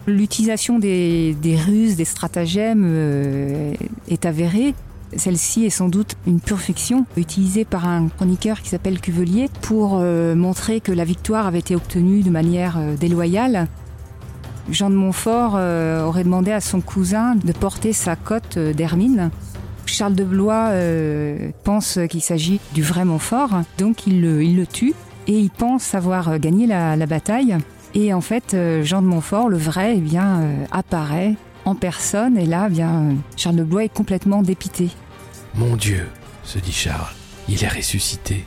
L'utilisation 0.05 0.77
des, 0.77 1.35
des 1.41 1.55
ruses, 1.55 1.95
des 1.95 2.05
stratagèmes 2.05 2.83
euh, 2.85 3.73
est 4.07 4.27
avérée. 4.27 4.75
Celle-ci 5.15 5.65
est 5.65 5.71
sans 5.71 5.89
doute 5.89 6.15
une 6.27 6.39
pure 6.39 6.59
fiction 6.59 7.05
utilisée 7.17 7.65
par 7.65 7.87
un 7.87 8.09
chroniqueur 8.09 8.61
qui 8.61 8.69
s'appelle 8.69 8.99
Cuvelier 8.99 9.49
pour 9.61 9.97
euh, 9.99 10.35
montrer 10.35 10.81
que 10.81 10.91
la 10.91 11.03
victoire 11.03 11.47
avait 11.47 11.59
été 11.59 11.75
obtenue 11.75 12.21
de 12.21 12.29
manière 12.29 12.77
euh, 12.77 12.95
déloyale. 12.95 13.67
Jean 14.69 14.91
de 14.91 14.95
Montfort 14.95 15.53
euh, 15.55 16.05
aurait 16.05 16.23
demandé 16.23 16.51
à 16.51 16.61
son 16.61 16.79
cousin 16.79 17.35
de 17.35 17.51
porter 17.51 17.91
sa 17.91 18.15
cotte 18.15 18.57
euh, 18.57 18.73
d'hermine. 18.73 19.31
Charles 19.87 20.13
de 20.13 20.23
Blois 20.23 20.69
pense 21.63 21.97
qu'il 22.11 22.21
s'agit 22.21 22.59
du 22.75 22.83
vrai 22.83 23.05
Montfort, 23.05 23.61
donc 23.79 24.05
il 24.05 24.21
le, 24.21 24.67
tue 24.67 24.93
et 25.25 25.39
il 25.39 25.49
pense 25.49 25.95
avoir 25.95 26.37
gagné 26.37 26.67
la, 26.67 26.95
bataille. 27.07 27.57
Et 27.95 28.13
en 28.13 28.21
fait, 28.21 28.55
Jean 28.83 29.01
de 29.01 29.07
Montfort, 29.07 29.49
le 29.49 29.57
vrai, 29.57 29.95
eh 29.97 29.99
bien, 29.99 30.43
apparaît 30.69 31.37
en 31.69 31.75
personne 31.75 32.37
et 32.37 32.47
là, 32.47 32.65
eh 32.67 32.73
bien, 32.73 33.15
Charles 33.37 33.57
de 33.57 33.63
Blois 33.63 33.83
est 33.83 33.93
complètement 33.93 34.41
dépité. 34.41 34.89
Mon 35.53 35.75
Dieu, 35.75 36.07
se 36.43 36.57
dit 36.57 36.71
Charles, 36.71 37.13
il 37.47 37.63
est 37.63 37.67
ressuscité. 37.67 38.43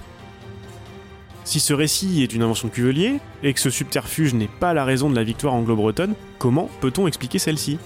Si 1.45 1.61
ce 1.61 1.73
récit 1.73 2.23
est 2.23 2.35
une 2.35 2.43
invention 2.43 2.69
de 2.69 2.73
Cuvelier, 2.73 3.21
et 3.43 3.53
que 3.53 3.61
ce 3.61 3.71
subterfuge 3.71 4.35
n'est 4.35 4.49
pas 4.49 4.75
la 4.75 4.85
raison 4.85 5.09
de 5.09 5.15
la 5.15 5.23
victoire 5.23 5.55
anglo-bretonne, 5.55 6.15
comment 6.39 6.69
peut-on 6.81 7.07
expliquer 7.07 7.39
celle-ci? 7.39 7.79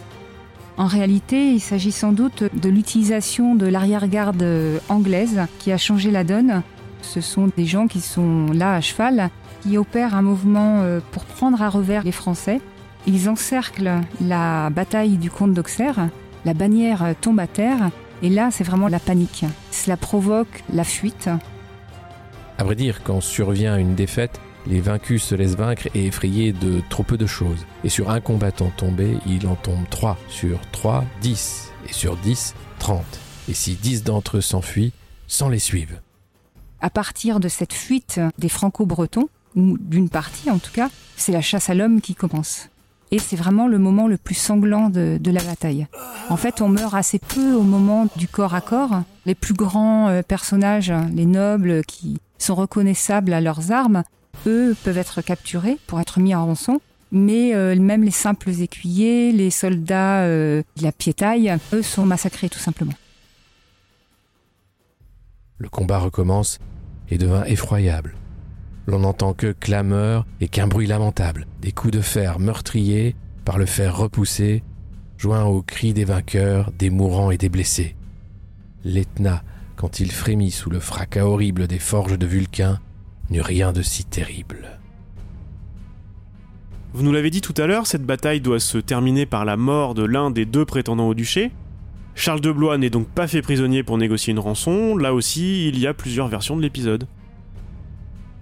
En 0.79 0.87
réalité, 0.87 1.53
il 1.53 1.61
s'agit 1.61 1.93
sans 1.93 2.13
doute 2.13 2.45
de 2.55 2.69
l'utilisation 2.69 3.55
de 3.55 3.67
l'arrière-garde 3.67 4.45
anglaise 4.89 5.41
qui 5.59 5.73
a 5.73 5.79
changé 5.79 6.11
la 6.11 6.25
donne. 6.25 6.63
Ce 7.03 7.21
sont 7.21 7.51
des 7.57 7.65
gens 7.67 7.89
qui 7.89 8.01
sont 8.01 8.47
là 8.53 8.75
à 8.75 8.81
cheval, 8.81 9.31
qui 9.63 9.79
opèrent 9.79 10.15
un 10.15 10.23
mouvement 10.23 10.83
euh, 10.83 11.01
pour 11.13 11.25
prendre 11.25 11.63
à 11.63 11.69
revers 11.69 12.05
les 12.05 12.13
Français. 12.13 12.61
Ils 13.07 13.29
encerclent 13.29 14.01
la 14.21 14.69
bataille 14.71 15.17
du 15.17 15.31
comte 15.31 15.55
d'Auxerre, 15.55 16.09
la 16.45 16.55
bannière 16.55 17.15
tombe 17.21 17.39
à 17.39 17.47
terre, 17.47 17.91
et 18.23 18.29
là 18.29 18.51
c'est 18.51 18.65
vraiment 18.65 18.89
la 18.89 18.99
panique. 18.99 19.45
Cela 19.71 19.97
provoque 19.97 20.65
la 20.73 20.85
fuite. 20.85 21.31
À 22.59 22.65
vrai 22.65 22.75
dire, 22.75 23.03
quand 23.05 23.21
survient 23.21 23.77
une 23.77 23.95
défaite, 23.95 24.41
les 24.67 24.81
vaincus 24.81 25.23
se 25.23 25.35
laissent 25.35 25.55
vaincre 25.55 25.89
et 25.95 26.07
effrayer 26.07 26.53
de 26.53 26.83
trop 26.89 27.05
peu 27.05 27.17
de 27.17 27.27
choses. 27.27 27.65
Et 27.85 27.89
sur 27.89 28.11
un 28.11 28.21
combattant 28.21 28.73
tombé, 28.77 29.19
il 29.27 29.47
en 29.47 29.55
tombe 29.55 29.89
3. 29.91 30.19
Sur 30.29 30.61
3, 30.73 31.05
10. 31.21 31.73
Et 31.89 31.93
sur 31.93 32.17
10, 32.17 32.55
30. 32.81 33.05
Et 33.49 33.55
si 33.55 33.75
10 33.75 34.03
d'entre 34.03 34.39
eux 34.39 34.41
s'enfuient, 34.41 34.93
100 35.29 35.51
les 35.51 35.59
suivent. 35.61 36.01
À 36.81 36.91
partir 36.91 37.39
de 37.39 37.49
cette 37.49 37.73
fuite 37.73 38.21
des 38.39 38.49
franco-bretons, 38.49 39.29
ou 39.55 39.79
d'une 39.79 40.09
partie 40.09 40.51
en 40.51 40.59
tout 40.59 40.73
cas, 40.73 40.91
c'est 41.17 41.33
la 41.33 41.43
chasse 41.43 41.71
à 41.71 41.75
l'homme 41.75 42.01
qui 42.01 42.15
commence. 42.15 42.69
Et 43.13 43.19
c'est 43.19 43.37
vraiment 43.37 43.69
le 43.69 43.79
moment 43.79 44.09
le 44.09 44.17
plus 44.17 44.35
sanglant 44.35 44.91
de, 44.91 45.19
la 45.25 45.43
bataille. 45.43 45.87
En 46.29 46.37
fait, 46.37 46.61
on 46.61 46.69
meurt 46.69 46.95
assez 46.95 47.19
peu 47.19 47.55
au 47.55 47.63
moment 47.63 48.09
du 48.17 48.27
corps 48.27 48.55
à 48.55 48.61
corps. 48.61 49.03
Les 49.27 49.35
plus 49.35 49.55
grands 49.55 50.09
euh, 50.09 50.23
personnages, 50.23 50.93
les 51.15 51.27
nobles 51.27 51.85
qui 51.85 52.19
sont 52.39 52.55
reconnaissables 52.55 53.33
à 53.33 53.41
leurs 53.41 53.71
armes, 53.71 54.03
eux 54.47 54.75
peuvent 54.85 54.99
être 54.99 55.23
capturés 55.23 55.79
pour 55.87 56.01
être 56.01 56.19
mis 56.19 56.35
en 56.35 56.47
rançon. 56.47 56.81
Mais 57.13 57.55
euh, 57.55 57.77
même 57.77 58.03
les 58.03 58.11
simples 58.11 58.51
écuyers, 58.51 59.31
les 59.31 59.51
soldats 59.51 60.23
euh, 60.23 60.63
de 60.77 60.83
la 60.83 60.93
piétaille, 60.93 61.57
eux 61.73 61.83
sont 61.83 62.05
massacrés 62.05 62.49
tout 62.49 62.59
simplement. 62.59 62.95
Le 65.59 65.69
combat 65.69 65.99
recommence 65.99 66.59
et 67.09 67.19
devint 67.19 67.45
effroyable. 67.45 68.15
L'on 68.87 69.01
n'entend 69.01 69.33
que 69.33 69.53
clameurs 69.53 70.27
et 70.41 70.49
qu'un 70.49 70.69
bruit 70.69 70.87
lamentable, 70.87 71.47
des 71.61 71.73
coups 71.73 71.93
de 71.93 72.01
fer 72.01 72.39
meurtriers 72.39 73.17
par 73.45 73.59
le 73.59 73.67
fer 73.67 73.97
repoussé, 73.97 74.63
joints 75.19 75.45
aux 75.45 75.63
cris 75.63 75.93
des 75.93 76.05
vainqueurs, 76.05 76.71
des 76.73 76.91
mourants 76.91 77.31
et 77.31 77.39
des 77.39 77.49
blessés. 77.49 77.97
L'Etna, 78.85 79.43
quand 79.75 79.99
il 79.99 80.13
frémit 80.13 80.53
sous 80.53 80.71
le 80.71 80.81
fracas 80.81 81.25
horrible 81.25 81.67
des 81.67 81.81
forges 81.81 82.19
de 82.19 82.27
Vulcain, 82.27 82.79
n'eut 83.31 83.41
rien 83.41 83.73
de 83.73 83.83
si 83.83 84.05
terrible. 84.05 84.79
Vous 86.93 87.03
nous 87.03 87.13
l'avez 87.13 87.31
dit 87.31 87.41
tout 87.41 87.55
à 87.57 87.67
l'heure, 87.67 87.87
cette 87.87 88.07
bataille 88.07 88.41
doit 88.41 88.61
se 88.61 88.79
terminer 88.79 89.27
par 89.27 89.45
la 89.45 89.57
mort 89.57 89.95
de 89.95 90.05
l'un 90.05 90.31
des 90.31 90.47
deux 90.47 90.65
prétendants 90.65 91.09
au 91.09 91.15
duché. 91.15 91.51
Charles 92.15 92.41
de 92.41 92.51
Blois 92.51 92.79
n'est 92.79 92.89
donc 92.89 93.09
pas 93.09 93.27
fait 93.27 93.43
prisonnier 93.43 93.83
pour 93.83 93.99
négocier 93.99 94.31
une 94.31 94.39
rançon, 94.39 94.97
là 94.97 95.13
aussi 95.13 95.69
il 95.69 95.79
y 95.79 95.87
a 95.87 95.93
plusieurs 95.93 96.29
versions 96.29 96.57
de 96.57 96.63
l'épisode. 96.63 97.07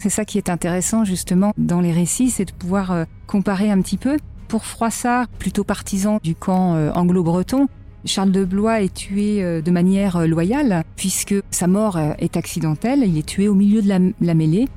C'est 0.05 0.11
ça 0.11 0.27
qui 0.27 0.37
est 0.37 0.51
intéressant 0.51 1.07
justement 1.07 1.55
dans 1.57 1.81
les 1.81 1.91
récits, 1.91 2.29
c'est 2.29 2.45
de 2.45 2.53
pouvoir 2.53 2.93
euh, 2.93 3.05
comparer 3.27 3.71
un 3.71 3.81
petit 3.81 3.97
peu. 3.97 4.19
Pour 4.49 4.67
Froissart, 4.67 5.29
plutôt 5.29 5.65
partisan 5.65 6.19
du 6.23 6.35
camp 6.35 6.75
euh, 6.75 6.93
anglo-breton, 6.93 7.69
Charles 8.05 8.31
de 8.31 8.45
Blois 8.45 8.83
est 8.83 8.93
tué 8.93 9.43
euh, 9.43 9.63
de 9.63 9.71
manière 9.71 10.27
loyale, 10.27 10.85
puisque 10.95 11.35
sa 11.51 11.69
mort 11.69 11.99
est 12.19 12.37
accidentelle, 12.37 13.03
il 13.03 13.17
est 13.17 13.25
tué 13.25 13.49
au 13.49 13.55
milieu 13.55 13.81
de 13.81 13.89
la, 14.21 14.35
mêlée. 14.35 14.69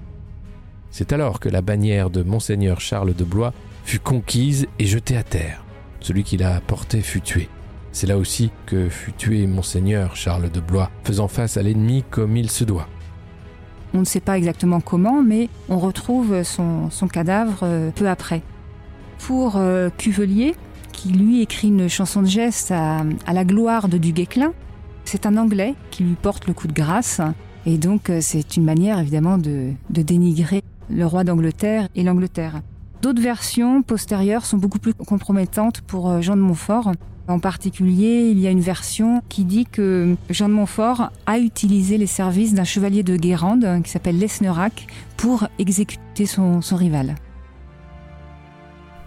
C'est 0.92 1.12
alors 1.12 1.42
que 1.42 1.50
la 1.50 1.62
bannière 1.62 2.10
de 2.10 2.24
Monseigneur 2.24 2.80
Charles 2.80 3.14
de 3.14 3.26
Blois 3.26 3.54
fut 3.84 4.00
conquise 4.00 4.68
et 4.80 4.86
jetée 4.86 5.18
à 5.18 5.24
terre. 5.24 5.62
Celui 6.00 6.24
qui 6.24 6.38
la 6.38 6.62
portait 6.62 7.02
fut 7.02 7.20
tué. 7.20 7.50
C'est 7.92 8.08
là 8.08 8.18
aussi 8.18 8.50
que 8.66 8.88
fut 8.88 9.12
tué 9.12 9.46
Monseigneur 9.46 10.16
Charles 10.16 10.50
de 10.50 10.62
Blois, 10.62 10.90
faisant 11.04 11.28
face 11.28 11.58
à 11.58 11.64
l'ennemi 11.64 12.06
comme 12.10 12.38
il 12.38 12.50
se 12.50 12.64
doit. 12.64 12.88
On 13.98 14.02
ne 14.02 14.06
sait 14.06 14.20
pas 14.20 14.38
exactement 14.38 14.80
comment, 14.80 15.24
mais 15.24 15.50
on 15.70 15.80
retrouve 15.80 16.44
son, 16.44 17.08
cadavre 17.12 17.62
euh, 17.64 17.90
peu 17.90 18.08
après. 18.08 18.44
Pour 19.18 19.56
euh, 19.56 19.90
Cuvelier, 19.98 20.54
qui 20.92 21.10
lui 21.10 21.42
écrit 21.42 21.70
une 21.70 21.90
chanson 21.90 22.22
de 22.22 22.28
geste 22.28 22.70
à, 22.70 23.04
la 23.34 23.44
gloire 23.44 23.88
de 23.90 23.98
Duguesclin, 23.98 24.54
c'est 25.04 25.26
un 25.26 25.36
Anglais 25.36 25.74
qui 25.90 26.04
lui 26.04 26.14
porte 26.14 26.46
le 26.46 26.54
coup 26.54 26.68
de 26.68 26.74
grâce, 26.74 27.22
et 27.66 27.80
donc 27.80 28.12
euh, 28.12 28.20
c'est 28.22 28.56
une 28.56 28.66
manière 28.66 29.00
évidemment 29.00 29.40
de, 29.40 29.72
de 29.90 30.02
dénigrer 30.04 30.64
le 30.92 31.08
roi 31.08 31.24
d'Angleterre 31.24 31.88
et 31.96 32.04
l'Angleterre. 32.04 32.62
D'autres 33.02 33.22
versions 33.22 33.82
postérieures 33.82 34.46
sont 34.46 34.58
beaucoup 34.58 34.80
plus 34.80 34.94
compromettantes 34.94 35.82
pour 35.82 36.22
Jean 36.22 36.36
de 36.36 36.42
Montfort. 36.42 36.92
En 37.30 37.40
particulier, 37.40 38.30
il 38.32 38.40
y 38.40 38.48
a 38.48 38.52
une 38.52 38.62
version 38.62 39.22
qui 39.28 39.44
dit 39.44 39.66
que 39.66 40.16
Jean 40.30 40.48
de 40.48 40.54
Montfort 40.54 41.12
a 41.26 41.40
utilisé 41.40 41.98
les 41.98 42.08
services 42.08 42.54
d'un 42.54 42.64
chevalier 42.64 43.04
de 43.04 43.18
Guérande 43.18 43.82
qui 43.84 43.92
s'appelle 43.92 44.18
Lesnerac 44.18 44.88
pour 45.18 45.46
exécuter 45.60 46.26
son, 46.26 46.62
rival. 46.72 47.16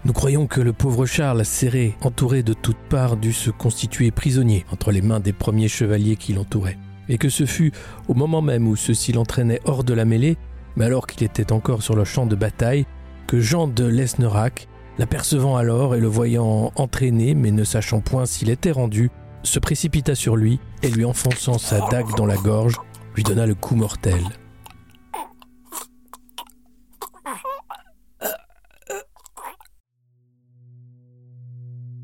Nous 0.05 0.13
croyons 0.13 0.45
que 0.45 0.61
le 0.61 0.71
pauvre 0.71 1.07
Charles, 1.07 1.45
serré, 1.45 1.95
entouré 2.01 2.43
de 2.43 2.53
toutes 2.53 2.77
parts, 2.89 3.17
dut 3.17 3.33
se 3.33 3.49
constituer 3.49 4.11
prisonnier 4.11 4.65
entre 4.71 4.91
les 4.91 5.01
mains 5.01 5.19
des 5.19 5.33
premiers 5.33 5.67
chevaliers 5.67 6.15
qui 6.15 6.33
l'entouraient, 6.33 6.77
et 7.09 7.17
que 7.17 7.29
ce 7.29 7.47
fut 7.47 7.71
au 8.07 8.13
moment 8.13 8.43
même 8.43 8.67
où 8.67 8.75
ceux-ci 8.75 9.13
l'entraînaient 9.13 9.61
hors 9.65 9.83
de 9.83 9.95
la 9.95 10.05
mêlée, 10.05 10.37
mais 10.75 10.85
alors 10.85 11.07
qu'il 11.07 11.23
était 11.23 11.51
encore 11.51 11.81
sur 11.81 11.95
le 11.95 12.05
champ 12.05 12.27
de 12.27 12.35
bataille, 12.35 12.85
que 13.25 13.39
Jean 13.39 13.67
de 13.67 13.85
Lesnerac 13.85 14.67
L'apercevant 14.97 15.55
alors 15.55 15.95
et 15.95 15.99
le 15.99 16.07
voyant 16.07 16.71
entraîné, 16.75 17.33
mais 17.33 17.51
ne 17.51 17.63
sachant 17.63 18.01
point 18.01 18.25
s'il 18.25 18.49
était 18.49 18.71
rendu, 18.71 19.09
se 19.43 19.59
précipita 19.59 20.15
sur 20.15 20.35
lui 20.35 20.59
et 20.83 20.89
lui 20.89 21.05
enfonçant 21.05 21.57
sa 21.57 21.79
dague 21.89 22.15
dans 22.15 22.25
la 22.25 22.37
gorge, 22.37 22.75
lui 23.15 23.23
donna 23.23 23.45
le 23.45 23.55
coup 23.55 23.75
mortel. 23.75 24.21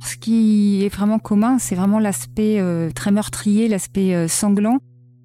Ce 0.04 0.16
qui 0.16 0.84
est 0.84 0.90
vraiment 0.90 1.20
commun, 1.20 1.60
c'est 1.60 1.76
vraiment 1.76 2.00
l'aspect 2.00 2.60
euh, 2.60 2.90
très 2.92 3.12
meurtrier, 3.12 3.68
l'aspect 3.68 4.14
euh, 4.16 4.28
sanglant, 4.28 4.80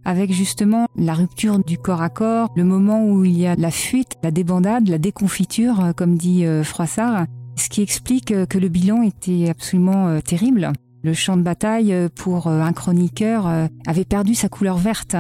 avec 0.05 0.33
justement 0.33 0.87
la 0.96 1.14
rupture 1.14 1.59
du 1.59 1.79
corps 1.79 2.03
à 2.03 2.09
corps, 2.09 2.51
le 2.57 2.64
moment 2.64 3.05
où 3.07 3.25
il 3.25 3.37
y 3.38 3.46
a 3.46 3.55
la 3.55 3.70
fuite, 3.70 4.18
la 4.22 4.31
débandade, 4.31 4.88
la 4.88 4.98
déconfiture, 4.98 5.81
euh, 5.85 5.92
comme 5.92 6.16
dit 6.16 6.44
Froissart, 6.62 7.27
ce 7.57 7.69
qui 7.69 7.83
explique 7.83 8.33
euh, 8.33 8.47
que 8.47 8.59
le 8.59 8.69
bilan 8.69 9.03
était 9.03 9.49
absolument 9.49 10.09
euh, 10.09 10.21
terrible. 10.21 10.73
Le 11.03 11.15
champ 11.15 11.37
de 11.37 11.43
bataille, 11.43 11.93
euh, 11.93 12.09
pour 12.15 12.47
un 12.47 12.73
chroniqueur, 12.73 13.47
avait 13.87 14.05
perdu 14.05 14.35
sa 14.35 14.49
couleur 14.49 14.77
verte. 14.77 15.17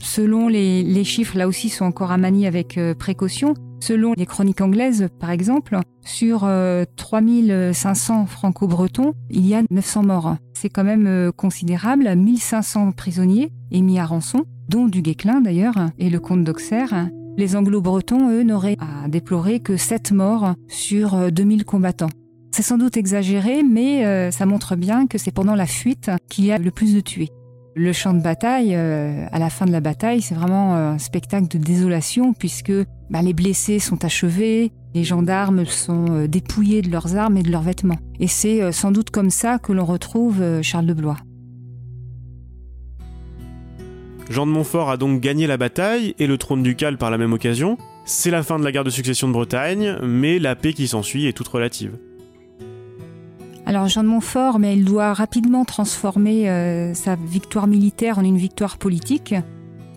Selon 0.00 0.48
les, 0.48 1.04
chiffres, 1.04 1.38
là 1.38 1.46
aussi, 1.46 1.68
sont 1.68 1.84
encore 1.84 2.10
à 2.10 2.18
manier 2.18 2.48
avec 2.48 2.78
précaution. 2.98 3.54
Selon 3.80 4.14
les 4.16 4.26
chroniques 4.26 4.60
anglaises, 4.60 5.06
par 5.20 5.30
exemple, 5.30 5.78
sur 6.04 6.48
3500 6.96 8.26
franco-bretons, 8.26 9.14
il 9.30 9.46
y 9.46 9.54
a 9.54 9.62
900 9.70 10.02
morts. 10.02 10.36
C'est 10.54 10.70
quand 10.70 10.82
même 10.82 11.30
considérable. 11.36 12.12
1500 12.16 12.90
prisonniers 12.92 13.52
émis 13.70 14.00
à 14.00 14.06
rançon, 14.06 14.44
dont 14.68 14.88
du 14.88 15.02
Guesclin 15.02 15.40
d'ailleurs, 15.40 15.90
et 15.98 16.10
le 16.10 16.18
comte 16.18 16.42
d'Auxerre. 16.42 17.08
Les 17.38 17.56
anglo-bretons, 17.56 18.30
eux, 18.30 18.42
n'auraient 18.42 18.76
à 18.78 19.08
déplorer 19.08 19.60
que 19.60 19.78
7 19.78 20.12
morts 20.12 20.54
sur 20.68 21.32
2000 21.32 21.60
euh, 21.60 21.64
combattants. 21.64 22.10
C'est 22.54 22.62
sans 22.62 22.76
doute 22.76 22.98
exagéré, 22.98 23.62
mais 23.62 24.04
euh, 24.04 24.30
ça 24.30 24.44
montre 24.44 24.76
bien 24.76 25.06
que 25.06 25.16
c'est 25.16 25.30
pendant 25.30 25.54
la 25.54 25.66
fuite 25.66 26.10
qu'il 26.28 26.44
y 26.44 26.52
a 26.52 26.58
le 26.58 26.70
plus 26.70 26.94
de 26.94 27.00
tués. 27.00 27.30
Le 27.74 27.94
champ 27.94 28.12
de 28.12 28.20
bataille, 28.20 28.74
euh, 28.74 29.26
à 29.32 29.38
la 29.38 29.48
fin 29.48 29.64
de 29.64 29.72
la 29.72 29.80
bataille, 29.80 30.20
c'est 30.20 30.34
vraiment 30.34 30.74
un 30.74 30.98
spectacle 30.98 31.48
de 31.48 31.56
désolation 31.56 32.34
puisque 32.34 32.72
bah, 33.08 33.22
les 33.22 33.32
blessés 33.32 33.78
sont 33.78 34.04
achevés, 34.04 34.70
les 34.94 35.04
gendarmes 35.04 35.64
sont 35.64 36.26
dépouillés 36.26 36.82
de 36.82 36.90
leurs 36.90 37.16
armes 37.16 37.38
et 37.38 37.42
de 37.42 37.50
leurs 37.50 37.62
vêtements. 37.62 37.98
Et 38.20 38.26
c'est 38.26 38.72
sans 38.72 38.90
doute 38.90 39.08
comme 39.08 39.30
ça 39.30 39.58
que 39.58 39.72
l'on 39.72 39.86
retrouve 39.86 40.60
Charles 40.60 40.84
de 40.84 40.92
Blois. 40.92 41.16
Jean 44.30 44.46
de 44.46 44.52
Montfort 44.52 44.90
a 44.90 44.96
donc 44.96 45.20
gagné 45.20 45.46
la 45.46 45.56
bataille 45.56 46.14
et 46.18 46.26
le 46.26 46.38
trône 46.38 46.62
ducal 46.62 46.96
par 46.96 47.10
la 47.10 47.18
même 47.18 47.32
occasion. 47.32 47.76
C'est 48.04 48.30
la 48.30 48.42
fin 48.42 48.58
de 48.58 48.64
la 48.64 48.72
guerre 48.72 48.84
de 48.84 48.90
succession 48.90 49.28
de 49.28 49.32
Bretagne, 49.32 49.96
mais 50.02 50.38
la 50.38 50.56
paix 50.56 50.72
qui 50.72 50.88
s'ensuit 50.88 51.26
est 51.26 51.32
toute 51.32 51.48
relative. 51.48 51.98
Alors 53.66 53.88
Jean 53.88 54.02
de 54.02 54.08
Montfort, 54.08 54.58
mais 54.58 54.74
il 54.74 54.84
doit 54.84 55.12
rapidement 55.12 55.64
transformer 55.64 56.50
euh, 56.50 56.94
sa 56.94 57.14
victoire 57.14 57.66
militaire 57.66 58.18
en 58.18 58.24
une 58.24 58.36
victoire 58.36 58.76
politique, 58.76 59.34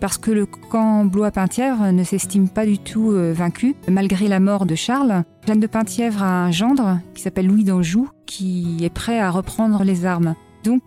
parce 0.00 0.18
que 0.18 0.30
le 0.30 0.46
camp 0.46 1.04
Blois-Penthièvre 1.04 1.92
ne 1.92 2.04
s'estime 2.04 2.48
pas 2.48 2.64
du 2.64 2.78
tout 2.78 3.10
euh, 3.10 3.32
vaincu, 3.32 3.74
malgré 3.88 4.28
la 4.28 4.40
mort 4.40 4.66
de 4.66 4.74
Charles. 4.74 5.24
Jeanne 5.46 5.60
de 5.60 5.66
Penthièvre 5.66 6.22
a 6.22 6.44
un 6.44 6.50
gendre 6.52 7.00
qui 7.14 7.22
s'appelle 7.22 7.46
Louis 7.46 7.64
d'Anjou, 7.64 8.08
qui 8.24 8.78
est 8.82 8.90
prêt 8.90 9.18
à 9.18 9.30
reprendre 9.30 9.82
les 9.82 10.04
armes. 10.06 10.34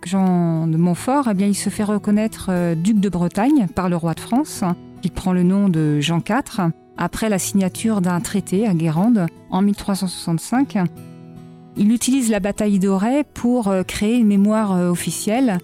Jean 0.03 0.67
de 0.67 0.77
Montfort, 0.77 1.27
eh 1.31 1.33
bien, 1.33 1.47
il 1.47 1.55
se 1.55 1.69
fait 1.69 1.83
reconnaître 1.83 2.47
euh, 2.49 2.75
duc 2.75 2.99
de 2.99 3.09
Bretagne 3.09 3.67
par 3.73 3.89
le 3.89 3.95
roi 3.95 4.13
de 4.13 4.19
France. 4.19 4.63
Il 5.03 5.11
prend 5.11 5.33
le 5.33 5.43
nom 5.43 5.69
de 5.69 5.99
Jean 5.99 6.17
IV 6.17 6.71
après 6.97 7.29
la 7.29 7.39
signature 7.39 8.01
d'un 8.01 8.19
traité 8.19 8.67
à 8.67 8.73
Guérande 8.73 9.27
en 9.49 9.61
1365. 9.61 10.77
Il 11.77 11.91
utilise 11.93 12.29
la 12.29 12.39
bataille 12.39 12.79
d'Auray 12.79 13.23
pour 13.33 13.69
euh, 13.69 13.83
créer 13.83 14.17
une 14.17 14.27
mémoire 14.27 14.75
euh, 14.75 14.89
officielle. 14.89 15.57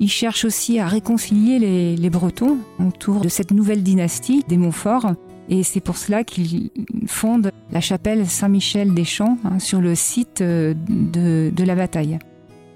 Il 0.00 0.10
cherche 0.10 0.44
aussi 0.44 0.78
à 0.78 0.86
réconcilier 0.86 1.58
les, 1.58 2.10
Bretons 2.10 2.58
autour 2.84 3.20
de 3.20 3.28
cette 3.28 3.52
nouvelle 3.52 3.82
dynastie 3.82 4.44
des 4.48 4.56
Montfort. 4.56 5.12
Et 5.48 5.62
c'est 5.62 5.80
pour 5.80 5.96
cela 5.96 6.24
qu'il 6.24 6.70
fonde 7.06 7.50
la 7.70 7.80
chapelle 7.80 8.26
Saint-Michel 8.26 8.94
des 8.94 9.04
Champs 9.04 9.38
hein, 9.44 9.58
sur 9.58 9.80
le 9.80 9.94
site 9.94 10.42
de 10.42 11.64
la 11.64 11.74
bataille. 11.74 12.18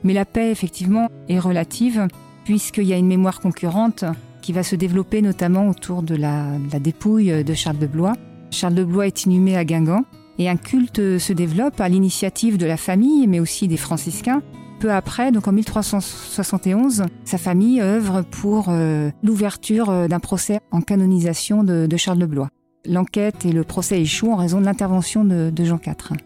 Mais 0.07 0.13
la 0.13 0.25
paix, 0.25 0.53
effectivement, 0.53 1.09
est 1.29 1.41
relative, 1.41 2.07
puisqu'il 2.45 2.85
y 2.85 2.93
a 2.93 2.97
une 2.97 3.09
mémoire 3.09 3.41
concurrente 3.41 4.05
qui 4.41 4.53
va 4.53 4.63
se 4.63 4.77
développer 4.77 5.21
notamment 5.21 5.69
autour 5.69 6.05
de 6.05 6.15
la, 6.15 6.45
dépouille 6.79 7.43
de 7.43 7.55
Charles 7.55 7.79
de 7.79 7.89
Blois. 7.89 8.13
Charles 8.53 8.77
de 8.77 8.85
Blois 8.85 9.09
est 9.09 9.25
inhumé 9.25 9.57
à 9.57 9.65
Guingamp, 9.65 10.05
et 10.39 10.49
un 10.49 10.57
culte 10.57 11.19
se 11.19 11.33
développe 11.33 11.81
à 11.81 11.89
l'initiative 11.89 12.57
de 12.57 12.67
la 12.67 12.77
famille, 12.77 13.27
mais 13.27 13.41
aussi 13.41 13.67
des 13.67 13.77
franciscains. 13.77 14.43
Peu 14.79 14.93
après, 14.93 15.33
donc 15.33 15.49
en 15.49 15.53
1371, 15.53 17.03
sa 17.25 17.39
famille 17.39 17.81
œuvre 17.81 18.23
pour 18.23 18.67
euh, 18.69 19.11
l'ouverture 19.25 20.09
d'un 20.09 20.21
procès 20.21 20.61
en 20.71 20.83
canonisation 20.83 21.65
de 21.65 21.97
Charles 21.97 22.19
de 22.19 22.27
Blois. 22.27 22.51
l'enquête 22.85 23.45
et 23.45 23.51
le 23.51 23.65
procès 23.65 24.01
échouent 24.01 24.31
en 24.31 24.37
raison 24.37 24.61
de 24.61 24.67
l'intervention 24.67 25.25
de, 25.25 25.65
Jean 25.65 25.81
IV. 25.85 26.17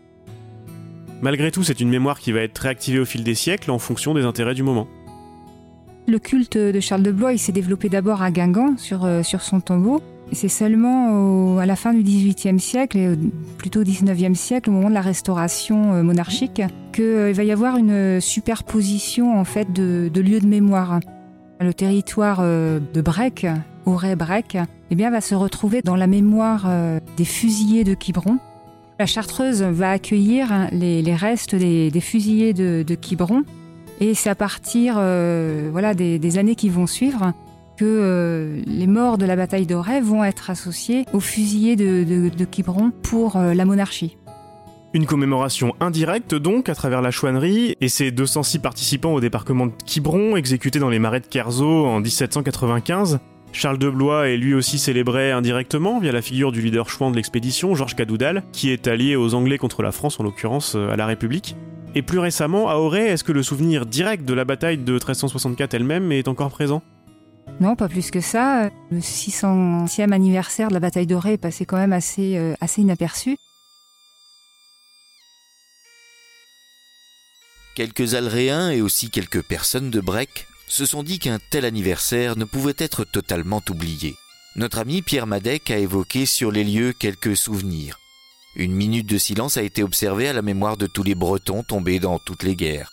Malgré 1.22 1.50
tout, 1.50 1.62
c'est 1.62 1.80
une 1.80 1.90
mémoire 1.90 2.18
qui 2.18 2.32
va 2.32 2.40
être 2.40 2.58
réactivée 2.58 2.98
au 2.98 3.04
fil 3.04 3.24
des 3.24 3.34
siècles 3.34 3.70
en 3.70 3.78
fonction 3.78 4.14
des 4.14 4.24
intérêts 4.24 4.54
du 4.54 4.62
moment. 4.62 4.86
Le 6.08 6.18
culte 6.18 6.56
de 6.56 6.80
Charles 6.80 7.02
de 7.02 7.12
Blois, 7.12 7.36
s'est 7.36 7.52
développé 7.52 7.88
d'abord 7.88 8.22
à 8.22 8.30
Guingamp, 8.30 8.76
sur, 8.78 9.04
euh, 9.04 9.22
son 9.22 9.60
tombeau. 9.60 10.00
C'est 10.32 10.48
seulement 10.48 11.58
à 11.58 11.66
la 11.66 11.76
fin 11.76 11.92
du 11.92 12.02
XVIIIe 12.02 12.58
siècle, 12.58 12.96
et 12.96 13.18
plutôt 13.58 13.80
au 13.80 13.84
XIXe 13.84 14.38
siècle, 14.38 14.70
au 14.70 14.72
moment 14.72 14.88
de 14.88 14.94
la 14.94 15.02
restauration 15.02 15.92
euh, 15.92 16.02
monarchique, 16.02 16.62
qu'il 16.92 17.04
euh, 17.04 17.32
va 17.32 17.44
y 17.44 17.52
avoir 17.52 17.76
une 17.76 18.20
superposition 18.20 19.38
en 19.38 19.44
fait 19.44 19.72
de, 19.72 20.10
de 20.12 20.20
lieux 20.20 20.40
de 20.40 20.46
mémoire. 20.46 21.00
Le 21.60 21.74
territoire 21.74 22.40
de 22.42 23.00
Brec, 23.02 23.46
Auray-Brec, 23.84 24.56
eh 24.90 24.94
bien, 24.94 25.10
va 25.10 25.20
se 25.20 25.34
retrouver 25.34 25.82
dans 25.82 25.94
la 25.94 26.06
mémoire 26.06 26.66
des 27.18 27.26
fusillés 27.26 27.84
de 27.84 27.92
Quiberon. 27.92 28.38
La 29.00 29.06
Chartreuse 29.06 29.62
va 29.62 29.92
accueillir 29.92 30.68
les, 30.72 31.14
restes 31.14 31.54
des, 31.54 31.90
fusillés 32.02 32.52
de, 32.52 32.94
Quiberon 32.94 33.44
et 33.98 34.12
c'est 34.12 34.28
à 34.28 34.34
partir 34.34 34.96
euh, 34.98 35.70
voilà, 35.72 35.94
des, 35.94 36.36
années 36.38 36.54
qui 36.54 36.68
vont 36.68 36.86
suivre 36.86 37.32
que 37.78 37.86
euh, 37.86 38.60
les 38.66 38.86
morts 38.86 39.16
de 39.16 39.24
la 39.24 39.36
bataille 39.36 39.64
d'Auray 39.64 40.02
vont 40.02 40.22
être 40.22 40.50
associés 40.50 41.06
aux 41.14 41.20
fusillés 41.20 41.76
de, 41.76 42.04
de, 42.28 42.44
Quiberon 42.44 42.90
pour 42.90 43.36
euh, 43.36 43.54
la 43.54 43.64
monarchie. 43.64 44.18
Une 44.92 45.06
commémoration 45.06 45.74
indirecte 45.80 46.34
donc 46.34 46.68
à 46.68 46.74
travers 46.74 47.00
la 47.00 47.10
chouannerie 47.10 47.76
et 47.80 47.88
ses 47.88 48.10
206 48.10 48.58
participants 48.58 49.14
au 49.14 49.20
débarquement 49.20 49.68
de 49.68 49.72
Quiberon 49.86 50.36
exécutés 50.36 50.78
dans 50.78 50.90
les 50.90 50.98
marais 50.98 51.20
de 51.20 51.26
Kerzo 51.26 51.86
en 51.86 52.00
1795. 52.00 53.18
Charles 53.52 53.78
de 53.78 53.90
Blois 53.90 54.28
est 54.28 54.36
lui 54.36 54.54
aussi 54.54 54.78
célébré 54.78 55.32
indirectement 55.32 55.98
via 55.98 56.12
la 56.12 56.22
figure 56.22 56.52
du 56.52 56.62
leader 56.62 56.88
chouan 56.88 57.10
de 57.10 57.16
l'expédition, 57.16 57.74
Georges 57.74 57.96
Cadoudal, 57.96 58.42
qui 58.52 58.70
est 58.70 58.86
allié 58.86 59.16
aux 59.16 59.34
Anglais 59.34 59.58
contre 59.58 59.82
la 59.82 59.92
France, 59.92 60.20
en 60.20 60.22
l'occurrence 60.22 60.76
à 60.76 60.96
la 60.96 61.06
République. 61.06 61.56
Et 61.94 62.02
plus 62.02 62.20
récemment, 62.20 62.68
à 62.68 62.76
Auray, 62.76 63.08
est-ce 63.08 63.24
que 63.24 63.32
le 63.32 63.42
souvenir 63.42 63.84
direct 63.84 64.24
de 64.24 64.34
la 64.34 64.44
bataille 64.44 64.78
de 64.78 64.92
1364 64.92 65.74
elle-même 65.74 66.12
est 66.12 66.28
encore 66.28 66.50
présent? 66.50 66.82
Non, 67.58 67.74
pas 67.74 67.88
plus 67.88 68.10
que 68.10 68.20
ça. 68.20 68.70
Le 68.90 69.00
600e 69.00 70.12
anniversaire 70.12 70.68
de 70.68 70.74
la 70.74 70.80
bataille 70.80 71.06
d'Auray 71.06 71.34
est 71.34 71.38
passé 71.38 71.66
quand 71.66 71.76
même 71.76 71.92
assez, 71.92 72.36
euh, 72.36 72.54
assez 72.60 72.82
inaperçu. 72.82 73.36
Quelques 77.74 78.14
Alréens 78.14 78.70
et 78.70 78.82
aussi 78.82 79.10
quelques 79.10 79.42
personnes 79.42 79.90
de 79.90 80.00
Brec 80.00 80.46
se 80.70 80.86
sont 80.86 81.02
dit 81.02 81.18
qu'un 81.18 81.38
tel 81.50 81.64
anniversaire 81.64 82.36
ne 82.36 82.44
pouvait 82.44 82.74
être 82.78 83.04
totalement 83.04 83.62
oublié. 83.68 84.14
Notre 84.56 84.78
ami 84.78 85.02
Pierre 85.02 85.26
Madec 85.26 85.70
a 85.70 85.78
évoqué 85.78 86.26
sur 86.26 86.50
les 86.50 86.64
lieux 86.64 86.92
quelques 86.92 87.36
souvenirs. 87.36 87.98
Une 88.56 88.72
minute 88.72 89.06
de 89.06 89.18
silence 89.18 89.56
a 89.56 89.62
été 89.62 89.82
observée 89.82 90.28
à 90.28 90.32
la 90.32 90.42
mémoire 90.42 90.76
de 90.76 90.86
tous 90.86 91.02
les 91.02 91.14
Bretons 91.14 91.62
tombés 91.62 91.98
dans 91.98 92.18
toutes 92.18 92.44
les 92.44 92.56
guerres. 92.56 92.90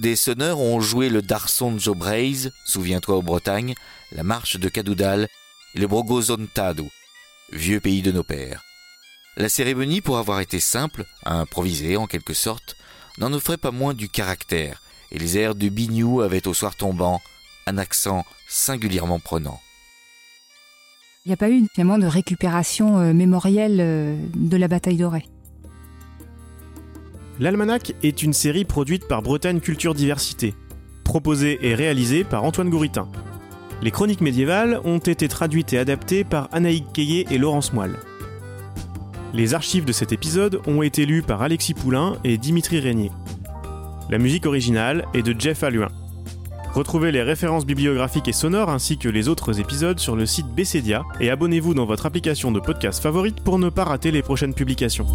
Des 0.00 0.16
sonneurs 0.16 0.60
ont 0.60 0.80
joué 0.80 1.08
le 1.08 1.22
Darson 1.22 1.72
de 1.72 1.78
Jobreis, 1.78 2.50
souviens-toi 2.66 3.16
aux 3.16 3.22
Bretagne, 3.22 3.74
la 4.12 4.22
marche 4.22 4.56
de 4.56 4.68
Cadoudal 4.68 5.28
le 5.76 5.86
Brogozontado, 5.86 6.88
vieux 7.52 7.80
pays 7.80 8.00
de 8.00 8.10
nos 8.10 8.22
pères. 8.22 8.62
La 9.36 9.50
cérémonie, 9.50 10.00
pour 10.00 10.16
avoir 10.16 10.40
été 10.40 10.58
simple, 10.58 11.04
improvisée 11.24 11.98
en 11.98 12.06
quelque 12.06 12.32
sorte, 12.32 12.76
n'en 13.18 13.32
offrait 13.34 13.58
pas 13.58 13.72
moins 13.72 13.92
du 13.92 14.08
caractère, 14.08 14.80
et 15.12 15.18
les 15.18 15.38
airs 15.38 15.54
du 15.54 15.70
Bignou 15.70 16.20
avaient 16.20 16.46
au 16.46 16.54
soir 16.54 16.76
tombant 16.76 17.20
un 17.66 17.78
accent 17.78 18.24
singulièrement 18.48 19.18
prenant. 19.18 19.60
Il 21.24 21.30
n'y 21.30 21.32
a 21.32 21.36
pas 21.36 21.50
eu 21.50 21.64
finalement 21.74 21.98
de 21.98 22.06
récupération 22.06 22.98
euh, 22.98 23.12
mémorielle 23.12 23.78
euh, 23.80 24.16
de 24.36 24.56
la 24.56 24.68
bataille 24.68 24.96
d'Auray. 24.96 25.24
L'Almanach 27.40 27.92
est 28.02 28.22
une 28.22 28.32
série 28.32 28.64
produite 28.64 29.08
par 29.08 29.22
Bretagne 29.22 29.60
Culture 29.60 29.94
Diversité, 29.94 30.54
proposée 31.04 31.58
et 31.62 31.74
réalisée 31.74 32.22
par 32.22 32.44
Antoine 32.44 32.70
Gouritin. 32.70 33.08
Les 33.82 33.90
chroniques 33.90 34.20
médiévales 34.20 34.80
ont 34.84 34.98
été 34.98 35.28
traduites 35.28 35.72
et 35.72 35.78
adaptées 35.78 36.24
par 36.24 36.48
Anaïk 36.52 36.92
Keillé 36.94 37.26
et 37.30 37.38
Laurence 37.38 37.72
Moelle. 37.72 37.96
Les 39.34 39.52
archives 39.52 39.84
de 39.84 39.92
cet 39.92 40.12
épisode 40.12 40.62
ont 40.66 40.80
été 40.80 41.04
lues 41.04 41.22
par 41.22 41.42
Alexis 41.42 41.74
Poulain 41.74 42.16
et 42.24 42.38
Dimitri 42.38 42.80
Régnier. 42.80 43.10
La 44.08 44.18
musique 44.18 44.46
originale 44.46 45.04
est 45.14 45.22
de 45.22 45.34
Jeff 45.36 45.64
Alluin. 45.64 45.88
Retrouvez 46.74 47.10
les 47.10 47.22
références 47.22 47.66
bibliographiques 47.66 48.28
et 48.28 48.32
sonores 48.32 48.70
ainsi 48.70 48.98
que 48.98 49.08
les 49.08 49.28
autres 49.28 49.58
épisodes 49.58 49.98
sur 49.98 50.14
le 50.14 50.26
site 50.26 50.46
BCDia 50.46 51.04
et 51.20 51.30
abonnez-vous 51.30 51.74
dans 51.74 51.86
votre 51.86 52.06
application 52.06 52.52
de 52.52 52.60
podcast 52.60 53.02
favorite 53.02 53.40
pour 53.40 53.58
ne 53.58 53.68
pas 53.68 53.82
rater 53.82 54.12
les 54.12 54.22
prochaines 54.22 54.54
publications. 54.54 55.06